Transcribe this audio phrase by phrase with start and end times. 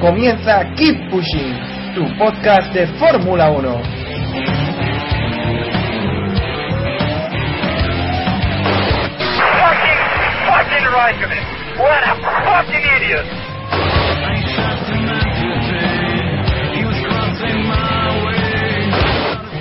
[0.00, 1.54] Comienza Keep Pushing,
[1.94, 3.82] tu podcast de Fórmula 1.
[9.60, 10.00] Fucking,
[10.46, 11.44] fucking Raikkonen.
[11.76, 13.26] What a fucking idiot.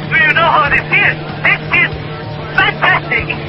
[0.10, 1.16] Do you know how this is?
[1.44, 1.92] This is
[2.56, 3.49] fantastic.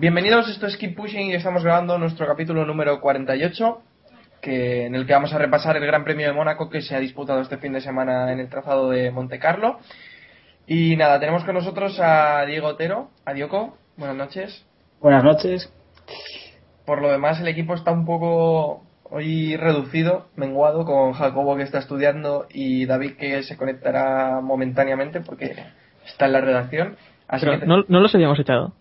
[0.00, 3.80] Bienvenidos, esto es Keep Pushing y estamos grabando nuestro capítulo número 48,
[4.40, 7.00] que, en el que vamos a repasar el Gran Premio de Mónaco que se ha
[7.00, 9.80] disputado este fin de semana en el trazado de Monte Carlo.
[10.68, 14.64] Y nada, tenemos con nosotros a Diego Otero, a Dioco, buenas noches.
[15.00, 15.74] Buenas noches.
[16.86, 21.80] Por lo demás, el equipo está un poco hoy reducido, menguado, con Jacobo que está
[21.80, 25.56] estudiando y David que se conectará momentáneamente porque
[26.06, 26.96] está en la redacción.
[27.26, 28.74] Así Pero que no, no los habíamos echado.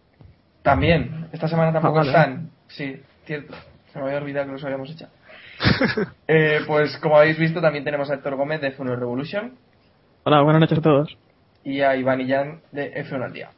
[0.72, 2.10] También, esta semana tampoco Ah, vale.
[2.10, 2.50] están.
[2.68, 3.54] Sí, cierto.
[3.94, 5.12] Se me había olvidado que los habíamos echado.
[6.28, 9.54] Eh, pues como habéis visto, también tenemos a Héctor Gómez de F1 Revolution
[10.24, 11.18] Hola, buenas noches a todos.
[11.64, 13.50] y a Iván Illán de F1 al día.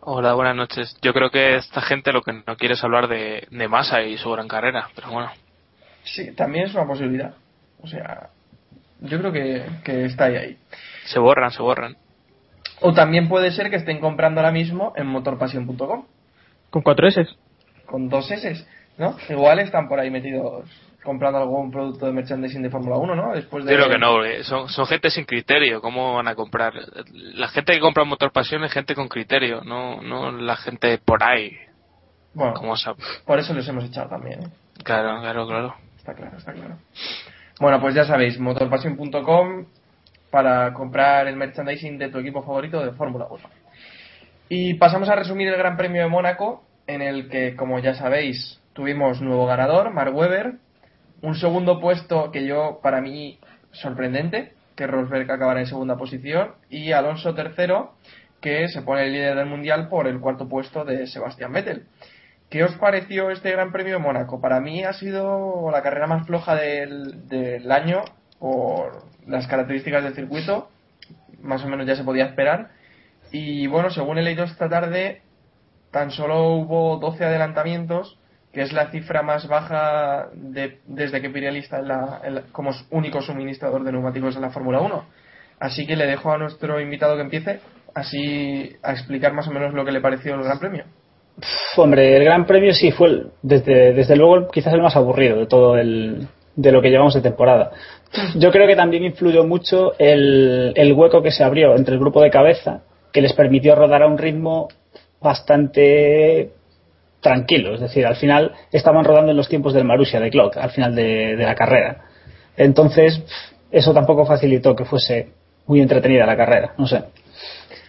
[0.00, 0.96] Hola, buenas noches.
[1.02, 4.16] Yo creo que esta gente lo que no quiere es hablar de, de Massa y
[4.16, 5.30] su gran carrera, pero bueno.
[6.04, 7.34] Sí, también es una posibilidad.
[7.82, 8.30] O sea,
[9.00, 10.58] yo creo que, que está ahí, ahí.
[11.04, 11.96] Se borran, se borran.
[12.80, 16.06] O también puede ser que estén comprando ahora mismo en motorpasión.com
[16.70, 17.26] Con cuatro S.
[17.86, 18.66] con dos S,
[18.98, 19.16] ¿no?
[19.28, 20.64] Igual están por ahí metidos
[21.02, 23.32] comprando algún producto de merchandising de Fórmula 1, ¿no?
[23.32, 25.80] Después de Yo creo que no, porque son, son gente sin criterio.
[25.80, 26.74] ¿Cómo van a comprar?
[27.12, 31.22] La gente que compra Motor Pasión es gente con criterio, no, no la gente por
[31.22, 31.56] ahí.
[32.34, 32.74] Bueno, Como
[33.24, 34.48] por eso les hemos echado también, ¿eh?
[34.84, 35.74] Claro, claro, claro.
[35.96, 36.76] Está claro, está claro.
[37.58, 39.66] Bueno, pues ya sabéis, motorpasión.com
[40.30, 43.40] para comprar el merchandising de tu equipo favorito de Fórmula 1.
[44.52, 48.60] Y pasamos a resumir el Gran Premio de Mónaco, en el que, como ya sabéis,
[48.72, 50.54] tuvimos nuevo ganador, Mark Webber,
[51.22, 53.38] un segundo puesto que yo, para mí,
[53.70, 57.94] sorprendente, que Rosberg acabara en segunda posición, y Alonso tercero,
[58.40, 61.84] que se pone el líder del mundial por el cuarto puesto de Sebastián Vettel.
[62.48, 64.40] ¿Qué os pareció este Gran Premio de Mónaco?
[64.40, 68.02] Para mí ha sido la carrera más floja del, del año
[68.40, 70.70] por las características del circuito.
[71.40, 72.79] Más o menos ya se podía esperar.
[73.32, 75.22] Y bueno, según he leído esta tarde,
[75.90, 78.16] tan solo hubo 12 adelantamientos,
[78.52, 81.80] que es la cifra más baja de- desde que Pirelli está
[82.52, 85.04] como único suministrador de neumáticos en la Fórmula 1.
[85.60, 87.60] Así que le dejo a nuestro invitado que empiece,
[87.94, 90.84] así a explicar más o menos lo que le pareció el Gran Premio.
[91.76, 95.76] Hombre, el Gran Premio sí fue, desde, desde luego, quizás el más aburrido de todo
[95.76, 96.26] el,
[96.56, 97.70] de lo que llevamos de temporada.
[98.36, 102.20] Yo creo que también influyó mucho el, el hueco que se abrió entre el grupo
[102.22, 104.68] de cabeza, que les permitió rodar a un ritmo
[105.20, 106.52] bastante
[107.20, 107.74] tranquilo.
[107.74, 110.94] Es decir, al final estaban rodando en los tiempos del Marussia de Clock, al final
[110.94, 112.04] de, de la carrera.
[112.56, 113.22] Entonces,
[113.70, 115.28] eso tampoco facilitó que fuese
[115.66, 116.74] muy entretenida la carrera.
[116.78, 117.04] No sé.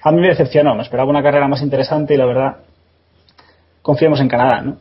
[0.03, 2.57] A mí me decepcionó, me esperaba una carrera más interesante y la verdad,
[3.81, 4.77] confiemos en Canadá, ¿no?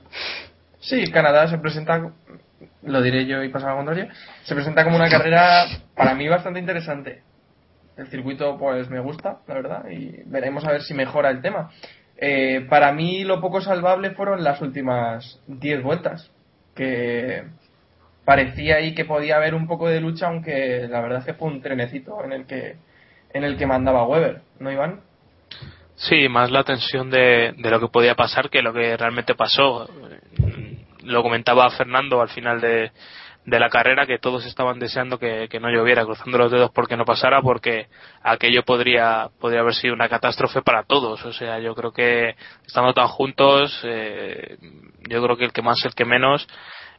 [0.80, 2.10] Sí, Canadá se presenta,
[2.82, 4.08] lo diré yo y pasar al contrario,
[4.44, 7.22] se presenta como una carrera para mí bastante interesante.
[8.00, 11.70] El circuito pues me gusta, la verdad, y veremos a ver si mejora el tema.
[12.16, 16.30] Eh, para mí lo poco salvable fueron las últimas 10 vueltas,
[16.74, 17.44] que
[18.24, 21.48] parecía ahí que podía haber un poco de lucha, aunque la verdad es que fue
[21.48, 22.76] un trenecito en el que
[23.34, 25.02] en el que mandaba Weber, ¿no Iván?
[25.96, 29.90] Sí, más la tensión de, de lo que podía pasar que lo que realmente pasó.
[31.02, 32.92] Lo comentaba Fernando al final de,
[33.46, 36.96] de la carrera que todos estaban deseando que, que, no lloviera, cruzando los dedos porque
[36.96, 37.88] no pasara, porque
[38.22, 41.24] aquello podría, podría haber sido una catástrofe para todos.
[41.24, 42.34] O sea, yo creo que
[42.66, 44.58] estando tan juntos, eh,
[45.08, 46.46] yo creo que el que más, el que menos,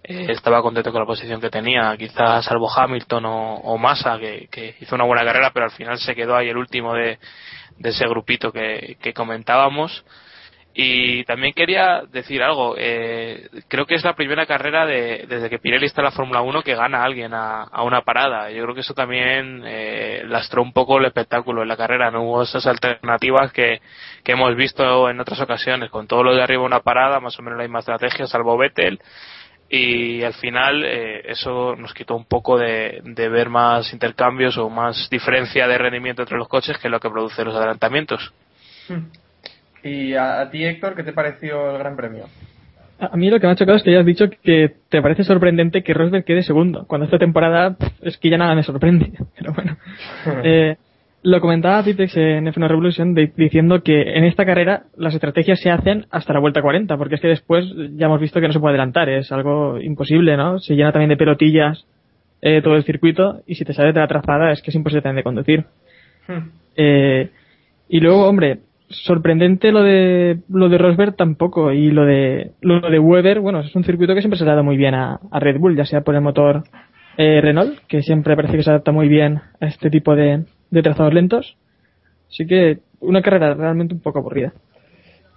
[0.04, 1.96] eh, estaba contento con la posición que tenía.
[1.96, 6.36] Quizás salvo Hamilton o, Massa, que, hizo una buena carrera, pero al final se quedó
[6.36, 7.20] ahí el último de,
[7.84, 10.04] ese grupito que comentábamos.
[10.74, 12.76] Y también quería decir algo.
[12.78, 16.42] Eh, creo que es la primera carrera de, desde que Pirelli está en la Fórmula
[16.42, 18.50] 1 que gana alguien a, a, una parada.
[18.52, 22.10] Yo creo que eso también eh, lastró un poco el espectáculo en la carrera.
[22.10, 23.82] No hubo esas alternativas que,
[24.24, 25.90] que hemos visto en otras ocasiones.
[25.90, 29.02] Con todo lo de arriba una parada, más o menos la misma estrategia, salvo Vettel.
[29.68, 34.70] Y al final eh, eso nos quitó un poco de, de ver más intercambios o
[34.70, 38.34] más diferencia de rendimiento entre los coches que lo que produce los adelantamientos.
[38.88, 39.08] Hmm.
[39.84, 42.26] ¿Y a, a, ti, Héctor, qué te pareció el Gran Premio?
[43.00, 45.24] A mí lo que me ha chocado es que ya has dicho que te parece
[45.24, 49.12] sorprendente que Rosberg quede segundo, cuando esta temporada es que ya nada me sorprende.
[49.38, 49.78] Pero bueno.
[50.44, 50.78] eh,
[51.24, 55.70] lo comentaba Pitex en F1 Revolution de, diciendo que en esta carrera las estrategias se
[55.70, 58.60] hacen hasta la vuelta 40, porque es que después ya hemos visto que no se
[58.60, 60.60] puede adelantar, es algo imposible, ¿no?
[60.60, 61.86] Se llena también de pelotillas
[62.42, 65.04] eh, todo el circuito y si te sales de la trazada es que es imposible
[65.04, 65.66] también de conducir.
[66.28, 66.50] Hmm.
[66.76, 67.30] Eh,
[67.88, 68.60] y luego, hombre,
[68.92, 73.76] sorprendente lo de lo de Rosberg tampoco y lo de lo de Weber bueno es
[73.76, 75.86] un circuito que siempre se le ha dado muy bien a, a Red Bull ya
[75.86, 76.64] sea por el motor
[77.18, 80.82] eh, Renault que siempre parece que se adapta muy bien a este tipo de, de
[80.82, 81.58] trazados lentos.
[82.30, 84.54] Así que una carrera realmente un poco aburrida.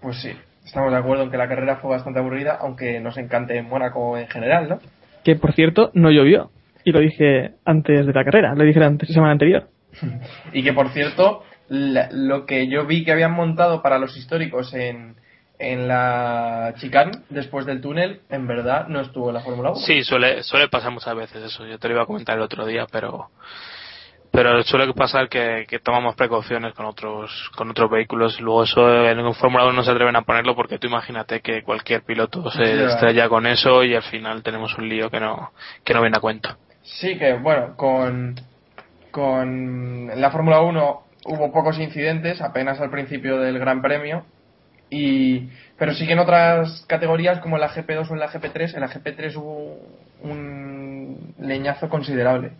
[0.00, 0.30] Pues sí
[0.64, 4.28] estamos de acuerdo en que la carrera fue bastante aburrida aunque nos encante Mónaco en
[4.28, 4.78] general no
[5.22, 6.50] que por cierto no llovió
[6.84, 9.68] y lo dije antes de la carrera lo dije la semana anterior.
[10.52, 14.74] Y que por cierto la, lo que yo vi que habían montado para los históricos
[14.74, 15.16] en,
[15.58, 19.80] en la chicane después del túnel, en verdad no estuvo en la Fórmula 1.
[19.80, 21.66] Sí, suele, suele pasar muchas veces eso.
[21.66, 23.30] Yo te lo iba a comentar el otro día, pero
[24.34, 29.32] pero suele pasar que, que tomamos precauciones con otros con otros vehículos luego eso en
[29.34, 32.82] Fórmula 1 no se atreven a ponerlo porque tú imagínate que cualquier piloto se Sí,
[32.82, 35.52] estrella con eso y al final tenemos un lío que no
[35.84, 38.34] que no viene a cuento Sí, que bueno, con,
[39.12, 44.24] con la Fórmula 1 hubo pocos incidentes, apenas al principio del Gran Premio,
[44.90, 45.48] y
[45.78, 48.80] pero sí que en otras categorías como en la GP2 o en la GP3, en
[48.80, 49.78] la GP3 hubo
[50.22, 52.52] un leñazo considerable.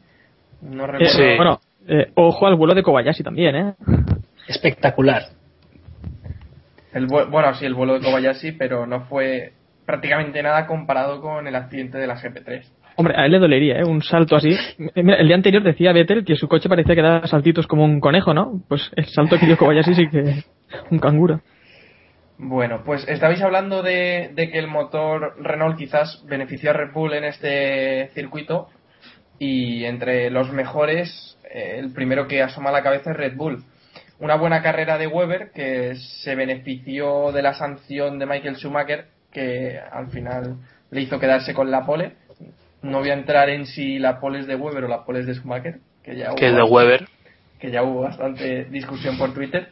[0.63, 1.23] No recuerdo.
[1.23, 3.75] Eh, bueno, eh, ojo al vuelo de Kobayashi también, ¿eh?
[4.49, 5.23] Espectacular.
[6.93, 9.53] El bueno, sí, el vuelo de Kobayashi, pero no fue
[9.85, 12.65] prácticamente nada comparado con el accidente de la GP3.
[12.97, 13.85] Hombre, a él le dolería, ¿eh?
[13.85, 14.57] Un salto así.
[14.95, 18.35] El día anterior decía Vettel que su coche parecía que daba saltitos como un conejo,
[18.35, 18.63] ¿no?
[18.69, 20.45] Pues el salto que dio Kobayashi sí que
[20.91, 21.41] un canguro.
[22.39, 27.25] Bueno, pues estabais hablando de, que el motor Renault quizás benefició a Red Bull en
[27.25, 28.69] este circuito
[29.39, 33.65] y entre los mejores eh, el primero que asoma la cabeza es Red Bull.
[34.19, 39.79] Una buena carrera de Weber que se benefició de la sanción de Michael Schumacher que
[39.79, 40.59] al final
[40.91, 42.15] le hizo quedarse con la pole.
[42.85, 45.27] No voy a entrar en si la pole es de Weber o la pole es
[45.27, 47.09] de Schumacher, que ya hubo que es de Weber
[47.65, 49.71] que ya hubo bastante discusión por Twitter.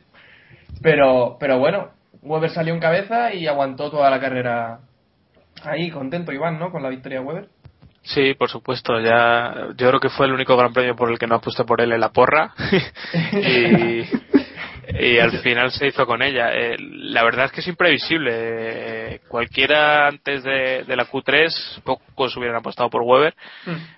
[0.80, 1.90] Pero, pero bueno,
[2.22, 4.80] Weber salió en cabeza y aguantó toda la carrera
[5.62, 6.70] ahí, contento Iván, ¿no?
[6.70, 7.48] Con la victoria de Weber.
[8.00, 8.98] Sí, por supuesto.
[8.98, 11.82] Ya, yo creo que fue el único gran premio por el que no apuesta por
[11.82, 12.54] él en la porra.
[13.32, 14.04] y,
[14.98, 16.52] y al final se hizo con ella.
[16.54, 18.30] Eh, la verdad es que es imprevisible.
[18.34, 23.34] Eh, cualquiera antes de, de la Q3, pocos hubieran apostado por Weber.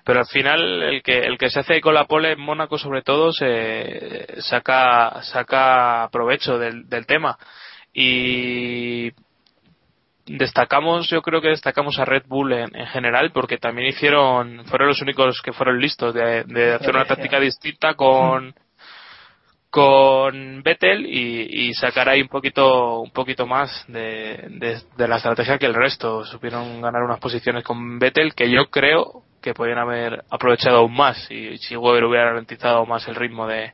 [0.03, 3.01] Pero al final, el que, el que se hace con la pole en Mónaco, sobre
[3.01, 7.37] todo, se saca, saca provecho del, del tema.
[7.93, 9.11] Y
[10.25, 14.87] destacamos, yo creo que destacamos a Red Bull en, en, general porque también hicieron, fueron
[14.87, 18.55] los únicos que fueron listos de, de hacer una táctica distinta con
[19.75, 25.65] con Vettel y, sacar ahí un poquito un poquito más de, de, la estrategia que
[25.65, 26.23] el resto.
[26.23, 31.29] Supieron ganar unas posiciones con Vettel que yo creo que podrían haber aprovechado aún más
[31.29, 33.73] y si Weber hubiera ralentizado más el ritmo de,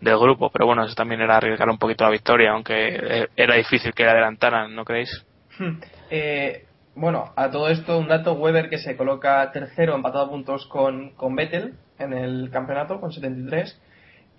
[0.00, 0.50] del grupo.
[0.50, 4.10] Pero bueno eso también era arriesgar un poquito la victoria aunque era difícil que le
[4.10, 5.24] adelantaran ¿no creéis?
[6.10, 6.64] Eh,
[6.96, 11.10] bueno, a todo esto un dato, Weber que se coloca tercero empatado a puntos con,
[11.10, 13.80] con Vettel en el campeonato con 73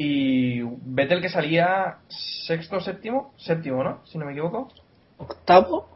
[0.02, 4.00] y Vettel que salía sexto, séptimo, séptimo, ¿no?
[4.06, 4.72] Si no me equivoco.
[5.18, 5.90] ¿Octavo?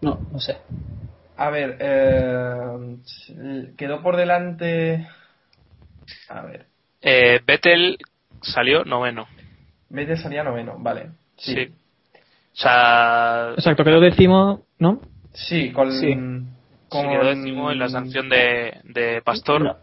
[0.00, 0.56] No, no sé.
[1.36, 5.06] A ver, eh, quedó por delante...
[6.28, 6.66] A ver.
[7.00, 7.98] Eh, Vettel
[8.42, 9.28] salió noveno.
[9.88, 11.10] Vettel salía noveno, vale.
[11.36, 11.54] Sí.
[11.54, 11.72] sí.
[12.54, 13.52] O sea...
[13.56, 15.00] Exacto, quedó décimo, ¿no?
[15.32, 15.92] Sí, con...
[15.92, 16.12] Sí.
[16.88, 17.02] con...
[17.02, 19.62] Sí, quedó décimo en la sanción de, de Pastor.
[19.62, 19.76] No.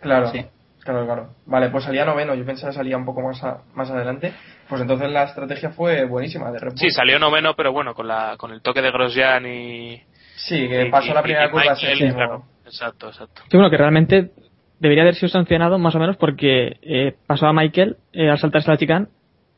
[0.00, 0.46] Claro, Sí.
[0.84, 1.28] Claro, claro.
[1.46, 4.32] Vale, pues salía noveno, yo pensaba que salía un poco más, a- más adelante.
[4.68, 6.78] Pues entonces la estrategia fue buenísima de Red Bull.
[6.78, 10.02] Sí, salió noveno, pero bueno, con, la, con el toque de Grosjean y.
[10.36, 12.14] Sí, que y- pasó y- la primera y curva Michael, séptimo.
[12.16, 12.42] claro.
[12.64, 13.42] Exacto, exacto.
[13.50, 14.30] Sí, bueno, que realmente
[14.78, 18.70] debería haber sido sancionado más o menos porque eh, pasó a Michael eh, al saltarse
[18.70, 19.06] la chicane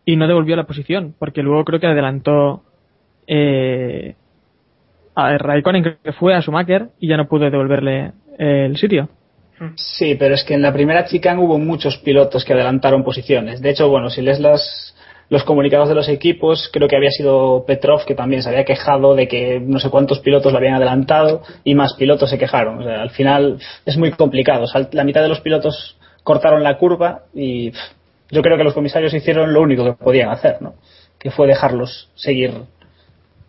[0.04, 2.62] y no devolvió la posición, porque luego creo que adelantó
[3.26, 4.16] eh,
[5.14, 9.08] a Raikkonen, creo que fue a Schumacher y ya no pudo devolverle eh, el sitio.
[9.76, 13.60] Sí, pero es que en la primera chicane hubo muchos pilotos que adelantaron posiciones.
[13.60, 14.94] De hecho, bueno, si lees las,
[15.28, 19.14] los comunicados de los equipos, creo que había sido Petrov que también se había quejado
[19.14, 22.80] de que no sé cuántos pilotos lo habían adelantado y más pilotos se quejaron.
[22.80, 24.64] O sea, al final es muy complicado.
[24.64, 27.78] O sea, la mitad de los pilotos cortaron la curva y pff,
[28.30, 30.74] yo creo que los comisarios hicieron lo único que podían hacer, ¿no?
[31.18, 32.52] Que fue dejarlos seguir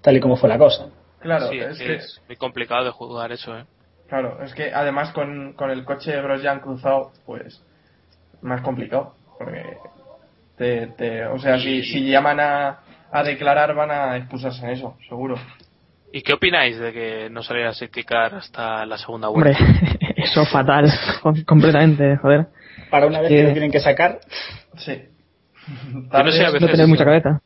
[0.02, 0.88] tal y como fue la cosa.
[1.20, 3.66] Claro, sí, es es, que, es muy complicado de jugar eso, ¿eh?
[4.08, 7.64] Claro, es que además con, con el coche de Grosjean cruzado, pues
[8.42, 9.16] más complicado.
[9.38, 9.64] Porque
[10.58, 12.80] te, te, o sea, si, si llaman a,
[13.12, 15.36] a declarar van a expulsarse en eso, seguro.
[16.14, 19.58] ¿Y qué opináis de que no saliera a safety car hasta la segunda vuelta?
[19.60, 20.90] Hombre, eso fatal,
[21.22, 22.48] com- completamente, joder.
[22.90, 24.20] Para una vez que lo tienen que sacar,
[24.78, 25.02] Sí.
[25.68, 27.42] Yo no sé, a No veces- tener mucha cabeza.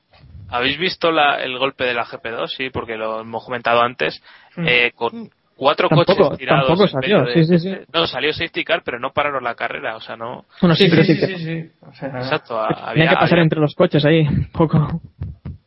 [0.49, 2.47] ¿Habéis visto la- el golpe de la GP2?
[2.55, 4.21] Sí, porque lo hemos comentado antes.
[4.57, 4.65] Mm.
[4.67, 6.67] Eh, con cuatro Tampoco- coches tirados.
[6.67, 7.77] tampoco salió, de- sí, sí, sí.
[7.93, 9.95] No, salió safety car, pero no pararon la carrera.
[9.97, 10.45] O sea, no.
[10.61, 11.71] Bueno, sí, pero sí, sí, sí, sí.
[11.81, 12.59] O sea, Exacto.
[12.67, 15.01] tenía Había, que pasar había- entre los coches ahí, un poco.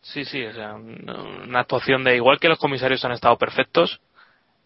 [0.00, 1.08] Sí, sí, o sea, un-
[1.49, 2.16] una actuación de.
[2.16, 4.00] Igual que los comisarios han estado perfectos,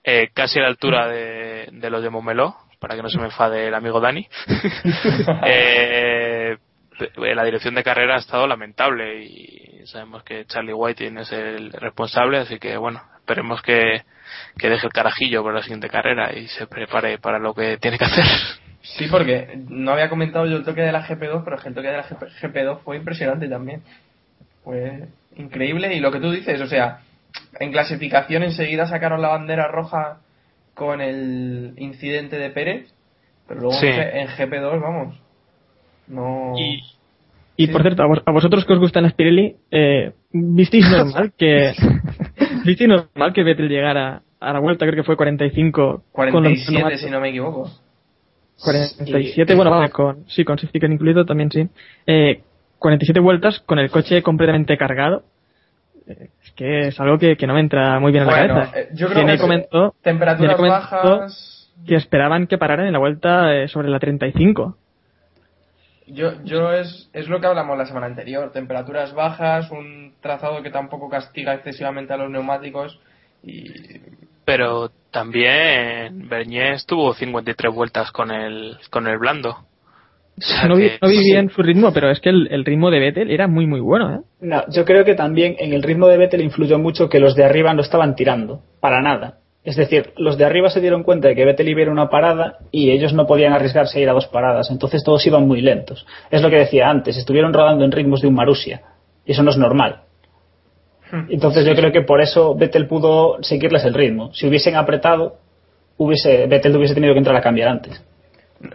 [0.04, 3.25] eh, casi a la altura de, de los de Montmeló, para que no se me
[3.26, 4.26] enfade el amigo Dani.
[5.47, 6.56] eh,
[7.16, 12.38] la dirección de carrera ha estado lamentable y sabemos que Charlie Whiting es el responsable,
[12.38, 14.02] así que bueno, esperemos que,
[14.56, 17.99] que deje el carajillo para la siguiente carrera y se prepare para lo que tiene
[17.99, 18.25] que hacer.
[18.83, 21.97] Sí, porque no había comentado yo el toque de la GP2, pero el toque de
[21.97, 23.83] la GP, GP2 fue impresionante también.
[24.62, 27.00] Fue increíble y lo que tú dices, o sea,
[27.59, 30.18] en clasificación enseguida sacaron la bandera roja
[30.75, 32.92] con el incidente de Pérez,
[33.49, 33.87] pero luego Sí.
[33.88, 35.16] en G- en GP2, vamos,
[36.06, 36.52] no...
[36.56, 36.80] Y,
[37.59, 37.73] Y Sí.
[37.73, 41.73] por cierto, a, vos- a vosotros que os gustan las Pirelli, eh, ¿visteis normal que
[42.67, 46.73] visteis normal que Vettel llegara a la vuelta, creo que fue 45 con los 47
[46.73, 47.01] neumáticos?
[47.01, 47.71] si no me equivoco.
[48.63, 51.69] 47, bueno, vale, con, sí, con safety car incluido también sí.
[52.07, 52.41] Eh,
[52.79, 55.25] 47 vueltas con el coche completamente cargado.
[56.07, 58.55] Eh, es que es algo que, que no me entra muy bien en la Bueno,
[58.55, 58.79] cabeza.
[58.81, 61.73] eh, yo creo Tiene que comentó, temperaturas comentó bajas...
[61.87, 64.77] que esperaban que pararan en la vuelta eh, sobre la 35.
[66.07, 68.53] Yo, yo es, es lo que hablamos la semana anterior.
[68.53, 73.01] Temperaturas bajas, un trazado que tampoco castiga excesivamente a los neumáticos
[73.43, 73.65] y
[74.47, 79.51] pero también Bernier estuvo 53 vueltas con el, con el blando.
[79.51, 82.91] O sea No vi, no vi bien su ritmo, pero es que el, el ritmo
[82.91, 84.15] de Vettel era muy, muy bueno.
[84.15, 84.21] ¿eh?
[84.41, 87.45] No, yo creo que también en el ritmo de Vettel influyó mucho que los de
[87.45, 89.39] arriba no estaban tirando, para nada.
[89.67, 92.09] Es decir, los de arriba se dieron cuenta de que Vettel iba a ir una
[92.09, 95.61] parada y ellos no podían arriesgarse a ir a dos paradas, entonces todos iban muy
[95.61, 96.07] lentos.
[96.31, 98.83] Es lo que decía antes, estuvieron rodando en ritmos de un Marussia,
[99.25, 100.03] y eso no es normal.
[101.29, 104.33] Entonces yo creo que por eso Vettel pudo seguirles el ritmo.
[104.35, 105.39] Si hubiesen apretado,
[105.97, 108.05] hubiese, Vettel hubiese tenido que entrar a cambiar antes.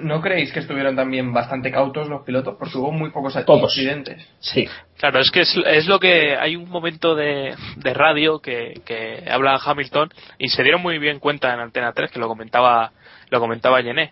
[0.02, 2.56] ¿No creéis que estuvieron también bastante cautos los pilotos?
[2.60, 3.64] Porque hubo muy pocos Todos.
[3.64, 4.28] accidentes.
[4.40, 4.68] Sí.
[4.98, 9.24] Claro, es que es, es lo que hay un momento de, de radio que, que
[9.30, 12.92] habla Hamilton y se dieron muy bien cuenta en Antena 3 que lo comentaba
[13.30, 14.12] lo comentaba Gené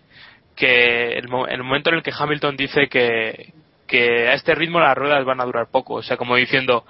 [0.56, 3.52] que el, mo- el momento en el que Hamilton dice que,
[3.86, 6.84] que a este ritmo las ruedas van a durar poco, o sea, como diciendo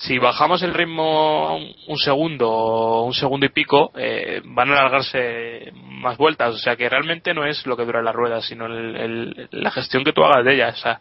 [0.00, 5.72] si bajamos el ritmo un, un segundo un segundo y pico, eh, van a alargarse
[5.74, 6.54] más vueltas.
[6.54, 9.70] O sea que realmente no es lo que dura las ruedas, sino el- el- la
[9.72, 10.78] gestión que tú hagas de ellas.
[10.78, 11.00] O sea,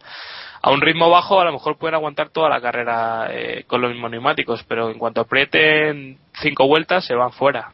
[0.63, 3.91] a un ritmo bajo a lo mejor pueden aguantar toda la carrera eh, con los
[3.91, 7.73] mismos neumáticos, pero en cuanto aprieten cinco vueltas se van fuera.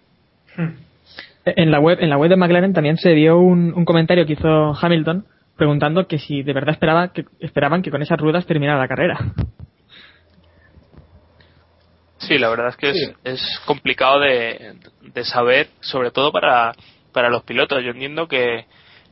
[1.45, 4.33] En la web, en la web de McLaren también se dio un, un comentario que
[4.33, 5.25] hizo Hamilton
[5.55, 9.17] preguntando que si de verdad esperaba que, esperaban que con esas ruedas terminara la carrera.
[12.27, 16.73] Sí, la verdad es que es, es complicado de, de saber, sobre todo para,
[17.11, 17.83] para los pilotos.
[17.83, 18.65] Yo entiendo que,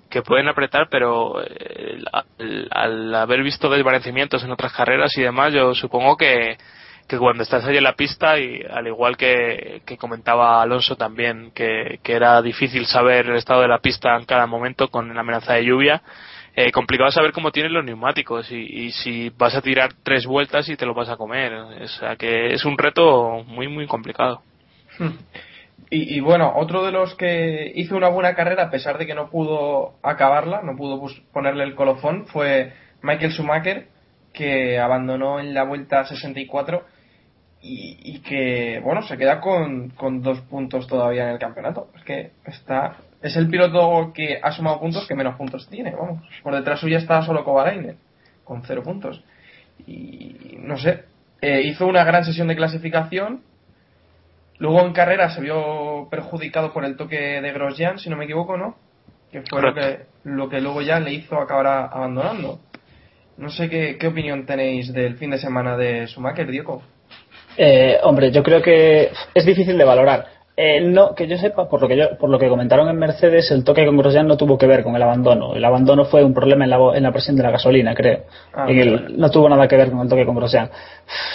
[0.10, 5.54] que pueden apretar, pero eh, al, al haber visto desvanecimientos en otras carreras y demás,
[5.54, 6.58] yo supongo que,
[7.08, 11.52] que cuando estás ahí en la pista, y al igual que, que comentaba Alonso también,
[11.54, 15.20] que, que era difícil saber el estado de la pista en cada momento con la
[15.20, 16.02] amenaza de lluvia,
[16.56, 20.68] eh, complicado saber cómo tienen los neumáticos y, y si vas a tirar tres vueltas
[20.70, 21.54] y te lo vas a comer.
[21.54, 24.42] O sea que es un reto muy, muy complicado.
[25.90, 29.16] Y, y bueno, otro de los que hizo una buena carrera a pesar de que
[29.16, 31.02] no pudo acabarla, no pudo
[31.34, 33.88] ponerle el colofón, fue Michael Schumacher,
[34.34, 36.86] que abandonó en la vuelta 64
[37.62, 41.90] y, y que, bueno, se queda con, con dos puntos todavía en el campeonato.
[41.96, 46.24] Es que está es el piloto que ha sumado puntos que menos puntos tiene, vamos.
[46.44, 47.98] Por detrás suya está solo Kovalainen,
[48.44, 49.24] con cero puntos.
[49.88, 51.04] Y no sé,
[51.42, 53.42] eh, hizo una gran sesión de clasificación.
[54.60, 58.58] Luego en carrera se vio perjudicado por el toque de Grosjean, si no me equivoco,
[58.58, 58.76] ¿no?
[59.32, 62.60] Que fue lo que, lo que luego ya le hizo acabar a- abandonando.
[63.38, 66.84] No sé qué, qué opinión tenéis del fin de semana de Schumacher, Diego.
[67.58, 70.28] Eh, hombre, yo creo que es difícil de valorar.
[70.64, 73.50] Eh, no, que yo sepa, por lo que yo, por lo que comentaron en Mercedes,
[73.50, 75.56] el toque con Grosjean no tuvo que ver con el abandono.
[75.56, 78.20] El abandono fue un problema en la, en la presión de la gasolina, creo.
[78.54, 80.70] Ah, En el- no tuvo nada que ver con el toque con Grosjean.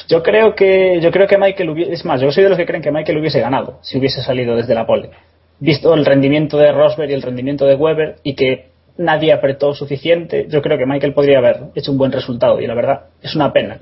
[0.07, 2.67] Yo creo que, yo creo que Michael hubiese, es más, yo soy de los que
[2.67, 5.11] creen que Michael hubiese ganado si hubiese salido desde la pole.
[5.59, 8.69] Visto el rendimiento de Rosberg y el rendimiento de Weber y que
[8.99, 12.75] nadie apretó suficiente, yo creo que Michael podría haber hecho un buen resultado y la
[12.75, 13.81] verdad es una pena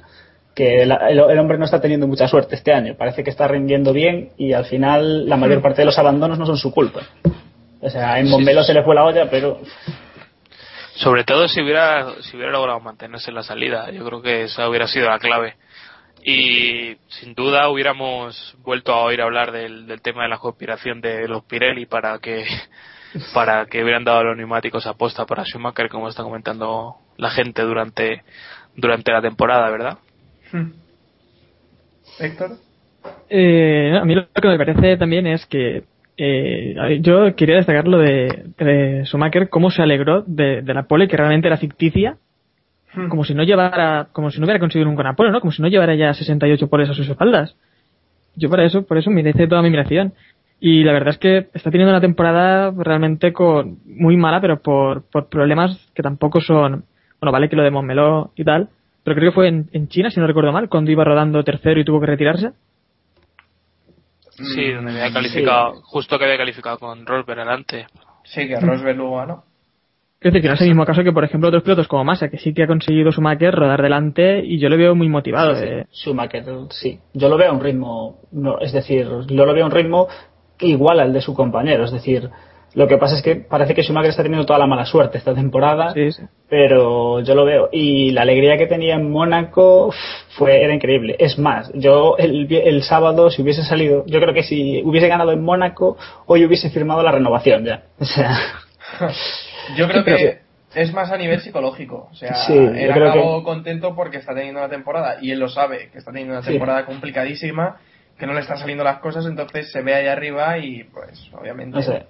[0.54, 2.94] que el, el hombre no está teniendo mucha suerte este año.
[2.96, 6.46] Parece que está rindiendo bien y al final la mayor parte de los abandonos no
[6.46, 7.02] son su culpa.
[7.80, 8.64] O sea, en Sí, sí.
[8.64, 9.60] se le fue la olla, pero
[10.94, 13.90] Sobre todo si hubiera, si hubiera logrado mantenerse en la salida.
[13.90, 15.56] Yo creo que esa hubiera sido la clave.
[16.22, 21.28] Y sin duda hubiéramos vuelto a oír hablar del, del tema de la conspiración de
[21.28, 22.46] los Pirelli para que
[23.34, 27.62] para que hubieran dado los neumáticos a posta para Schumacher, como está comentando la gente
[27.62, 28.22] durante
[28.74, 29.98] durante la temporada, ¿verdad?
[32.18, 32.50] Héctor.
[33.28, 35.84] Eh, a mí lo que me parece también es que
[36.16, 41.08] eh, yo quería destacar lo de, de Schumacher, cómo se alegró de, de la pole
[41.08, 42.16] que realmente era ficticia,
[43.08, 45.40] como si no llevara, como si no hubiera conseguido nunca una pole, ¿no?
[45.40, 47.56] Como si no llevara ya 68 poles a sus espaldas.
[48.36, 50.12] Yo para eso, por eso merece toda mi admiración.
[50.60, 55.02] Y la verdad es que está teniendo una temporada realmente con, muy mala, pero por,
[55.10, 56.84] por problemas que tampoco son,
[57.20, 58.68] bueno, vale que lo de Montmeló y tal,
[59.04, 61.78] pero creo que fue en, en China, si no recuerdo mal, cuando iba rodando tercero
[61.78, 62.52] y tuvo que retirarse.
[64.30, 67.86] Sí, donde había calificado, justo que había calificado con Rosberg adelante.
[68.24, 69.44] Sí, que Rosberg luego ganó.
[70.20, 72.30] Es decir, que no es el mismo caso que, por ejemplo, otros pilotos como Massa,
[72.30, 75.54] que sí que ha conseguido Schumacher rodar delante y yo le veo muy motivado.
[75.54, 75.68] Sí, sí.
[75.68, 75.86] eh.
[75.92, 76.98] Schumacher, sí.
[77.12, 80.08] Yo lo veo a un ritmo, no, es decir, yo lo veo a un ritmo
[80.60, 81.84] igual al de su compañero.
[81.84, 82.30] Es decir,
[82.74, 85.34] lo que pasa es que parece que Schumacher está teniendo toda la mala suerte esta
[85.34, 86.22] temporada, Sí, sí.
[86.48, 87.68] pero yo lo veo.
[87.72, 89.92] Y la alegría que tenía en Mónaco
[90.36, 91.16] fue, era increíble.
[91.18, 95.32] Es más, yo el, el sábado, si hubiese salido, yo creo que si hubiese ganado
[95.32, 97.84] en Mónaco, hoy hubiese firmado la renovación ya.
[98.00, 98.36] O sea,
[99.76, 100.38] Yo creo que
[100.74, 102.08] es más a nivel psicológico.
[102.10, 105.48] O sea, Sí, él acabó que- contento porque está teniendo una temporada y él lo
[105.48, 106.50] sabe, que está teniendo una Sí.
[106.50, 107.76] temporada complicadísima,
[108.18, 111.76] que no le están saliendo las cosas, entonces se ve ahí arriba y pues obviamente...
[111.76, 112.06] no sé.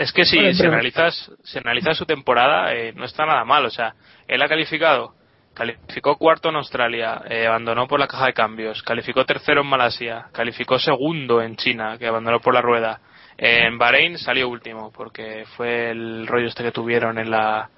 [0.00, 3.66] Es que si, Vale, si analizas, si analizas su temporada, eh, no está nada mal.
[3.66, 3.94] O sea,
[4.26, 5.12] él ha calificado,
[5.52, 10.28] calificó cuarto en Australia, eh, abandonó por la caja de cambios, calificó tercero en Malasia,
[10.32, 12.98] calificó segundo en China, que abandonó por la rueda.
[13.36, 17.68] Eh, en Bahrein salió último, porque fue el rollo este que tuvieron en la,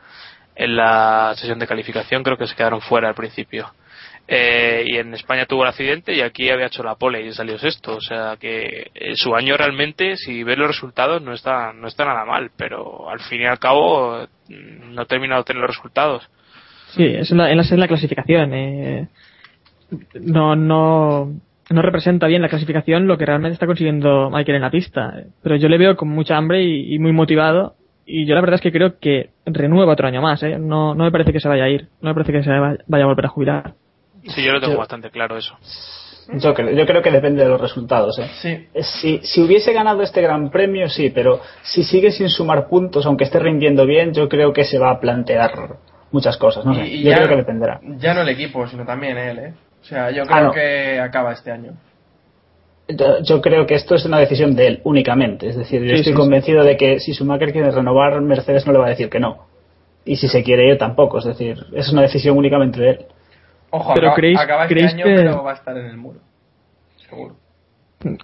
[0.54, 3.74] en la sesión de calificación, creo que se quedaron fuera al principio.
[4.28, 7.58] Eh, y en España tuvo el accidente y aquí había hecho la pole y salió
[7.58, 7.96] sexto.
[7.96, 12.04] O sea que eh, su año realmente, si ves los resultados, no está, no está
[12.04, 15.76] nada mal, pero al fin y al cabo mm, no ha terminado de tener los
[15.76, 16.28] resultados.
[16.94, 18.52] Sí, es en la, en la, clasificación.
[18.54, 19.08] eh.
[20.14, 21.32] No, no,
[21.70, 25.24] no representa bien la clasificación lo que realmente está consiguiendo Michael en la pista.
[25.42, 27.74] Pero yo le veo con mucha hambre y, muy motivado.
[28.04, 30.42] Y yo la verdad es que creo que renueva otro año más.
[30.42, 30.58] ¿eh?
[30.58, 31.88] No, no me parece que se vaya a ir.
[32.00, 33.74] No me parece que se vaya a volver a jubilar.
[34.28, 35.56] Sí, yo lo tengo Yo- bastante claro eso.
[36.35, 38.16] Yo creo, yo creo que depende de los resultados.
[38.20, 38.28] ¿eh?
[38.40, 42.68] Sí, Eh, Si, si hubiese ganado este gran premio, sí, pero si sigue sin sumar
[42.68, 45.50] puntos, aunque esté rindiendo bien, yo creo que se va a plantear
[46.12, 46.64] muchas cosas.
[46.64, 47.80] No sé, y, y yo ya, creo que dependerá.
[47.98, 49.54] ya no el equipo, sino también él, ¿eh?
[49.80, 50.52] O sea, yo creo Ah, no.
[50.52, 51.72] que acaba este año.
[52.88, 55.48] Yo, yo creo que esto es una decisión de él únicamente.
[55.48, 58.72] Es decir, yo Sí, estoy sí, convencido de que si Schumacher quiere renovar, Mercedes no
[58.72, 59.46] le va a decir que no.
[60.04, 61.18] Y si se quiere ir, tampoco.
[61.18, 62.98] Es decir, es una decisión únicamente de él.
[63.74, 65.96] Ojo, Pero acaba, creéis- acaba este creéis año, que- pero va a estar en el
[65.96, 66.20] muro.
[67.08, 67.37] Seguro.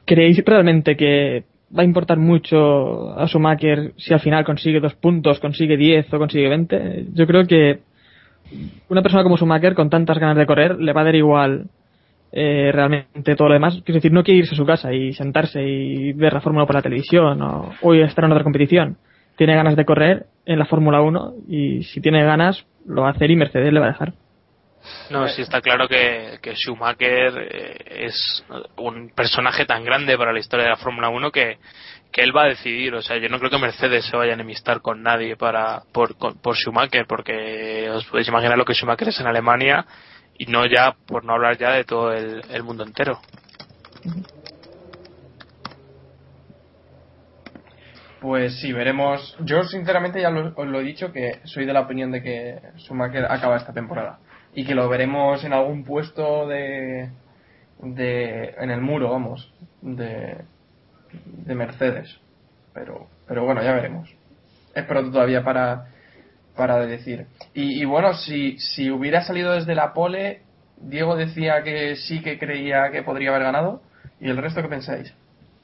[0.04, 1.44] ¿Creéis realmente que
[1.76, 6.18] va a importar mucho a Schumacher si al final consigue dos puntos, consigue 10 o
[6.18, 7.06] consigue 20?
[7.14, 7.80] Yo creo que
[8.88, 11.66] una persona como Schumacher con tantas ganas de correr le va a dar igual
[12.32, 13.80] eh, realmente todo lo demás.
[13.86, 16.74] Es decir, no quiere irse a su casa y sentarse y ver la Fórmula por
[16.74, 18.96] la televisión o, o estar en otra competición.
[19.36, 23.12] Tiene ganas de correr en la Fórmula 1 y si tiene ganas lo va a
[23.12, 24.12] hacer y Mercedes le va a dejar.
[25.10, 28.44] No, sí está claro que, que Schumacher eh, es
[28.76, 31.58] un personaje tan grande para la historia de la Fórmula 1 que,
[32.12, 32.94] que él va a decidir.
[32.94, 36.16] O sea, yo no creo que Mercedes se vaya a enemistar con nadie para por,
[36.16, 39.86] con- por Schumacher, porque os podéis imaginar lo que Schumacher es en Alemania
[40.36, 43.18] y no ya, por no hablar ya de todo el, el mundo entero.
[48.20, 49.36] Pues sí, veremos.
[49.40, 52.58] Yo, sinceramente, ya lo- os lo he dicho que soy de la opinión de que
[52.78, 54.18] Schumacher acaba esta temporada.
[54.54, 57.10] Y que lo veremos en algún puesto de.
[57.80, 59.52] de en el muro, vamos.
[59.82, 60.38] de.
[61.12, 62.18] de Mercedes.
[62.74, 64.12] Pero, pero bueno, ya veremos.
[64.74, 65.86] Es pronto todavía para.
[66.56, 67.26] para decir.
[67.54, 70.42] Y, bueno, si, si hubiera salido desde la pole,
[70.80, 73.82] Diego decía que sí que creía que podría haber ganado.
[74.20, 75.14] ¿Y el resto qué pensáis?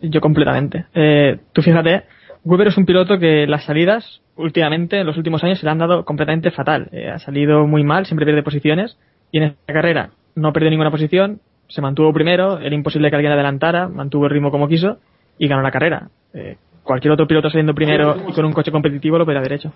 [0.01, 0.87] Yo completamente.
[0.94, 2.05] Eh, tú fíjate,
[2.44, 5.79] Weber es un piloto que las salidas últimamente, en los últimos años, se le han
[5.79, 6.88] dado completamente fatal.
[6.92, 8.99] Eh, ha salido muy mal, siempre pierde posiciones
[9.31, 13.33] y en esta carrera no perdió ninguna posición, se mantuvo primero, era imposible que alguien
[13.33, 14.99] adelantara, mantuvo el ritmo como quiso
[15.38, 16.09] y ganó la carrera.
[16.33, 19.73] Eh, cualquier otro piloto saliendo primero y con un coche competitivo lo podría haber hecho.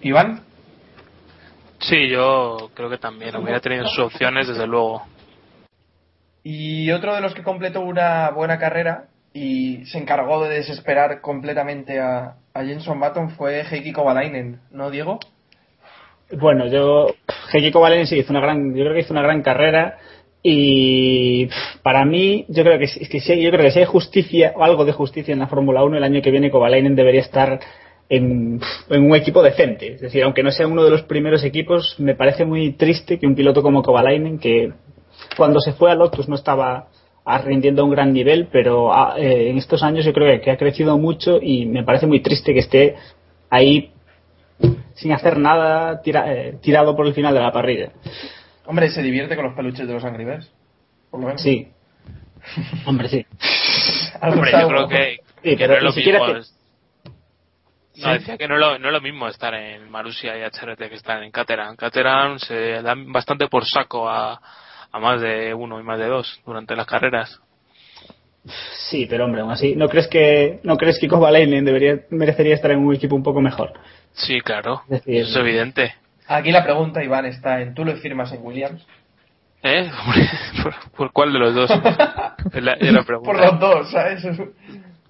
[0.00, 0.40] Iván.
[1.78, 5.02] Sí, yo creo que también hubiera tenido sus opciones, desde luego.
[6.42, 11.98] Y otro de los que completó una buena carrera y se encargó de desesperar completamente
[12.00, 15.18] a, a Jenson Button fue Heikki Kovalainen, ¿no, Diego?
[16.38, 17.08] Bueno, yo
[17.52, 19.98] Heikki Kovalainen sí hizo una gran, yo creo que hizo una gran carrera
[20.40, 21.48] y
[21.82, 24.92] para mí yo creo que, es yo creo que si hay justicia o algo de
[24.92, 27.58] justicia en la Fórmula 1 el año que viene Kovalainen debería estar
[28.08, 31.96] en, en un equipo decente, es decir, aunque no sea uno de los primeros equipos,
[31.98, 34.72] me parece muy triste que un piloto como Kovalainen que
[35.36, 36.88] cuando se fue a Lotus no estaba
[37.44, 40.56] rindiendo a un gran nivel, pero ah, eh, en estos años yo creo que, ha
[40.58, 42.96] crecido mucho y me parece muy triste que esté
[43.50, 43.92] ahí
[44.94, 47.90] sin hacer nada tira- eh, tirado por el final de la parrilla.
[48.66, 50.50] Hombre, se divierte con los peluches de los Angry Birds.
[51.10, 51.42] Por lo menos.
[51.42, 51.68] Sí.
[52.86, 53.26] Hombre, sí.
[54.20, 56.26] Hombre, yo creo que, Sí, que pero no es lo mismo.
[56.26, 60.42] que- No, decía que no, es lo- no es lo mismo estar en Marussia y
[60.42, 61.76] HRT que estar en Caterham.
[61.76, 64.40] Caterham se dan bastante por saco a,
[64.94, 67.40] a más de uno y más de dos durante las carreras.
[68.88, 72.70] Sí, pero hombre, aún así, ¿no crees que no crees que Kovalainen debería merecería estar
[72.70, 73.72] en un equipo un poco mejor?
[74.12, 75.94] Sí, claro, Es decir, eso es evidente.
[76.28, 78.86] Aquí la pregunta, Iván, está en ¿tú lo firmas en Williams?
[79.64, 79.90] ¿Eh?
[80.04, 80.28] Hombre,
[80.62, 81.70] ¿Por, por cuál de los dos?
[82.52, 83.32] Es la, es la pregunta.
[83.32, 84.22] Por los dos, ¿sabes?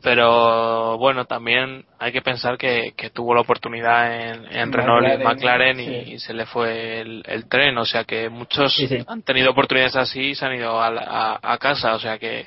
[0.04, 5.08] Pero bueno, también hay que pensar que, que tuvo la oportunidad en, en Renault y
[5.24, 6.12] McLaren, McLaren y, sí.
[6.12, 7.78] y se le fue el, el tren.
[7.78, 8.98] O sea que muchos Sí, sí.
[9.08, 11.02] han tenido oportunidades así y se han ido a, la-
[11.42, 11.94] a- a casa.
[11.94, 12.46] O sea que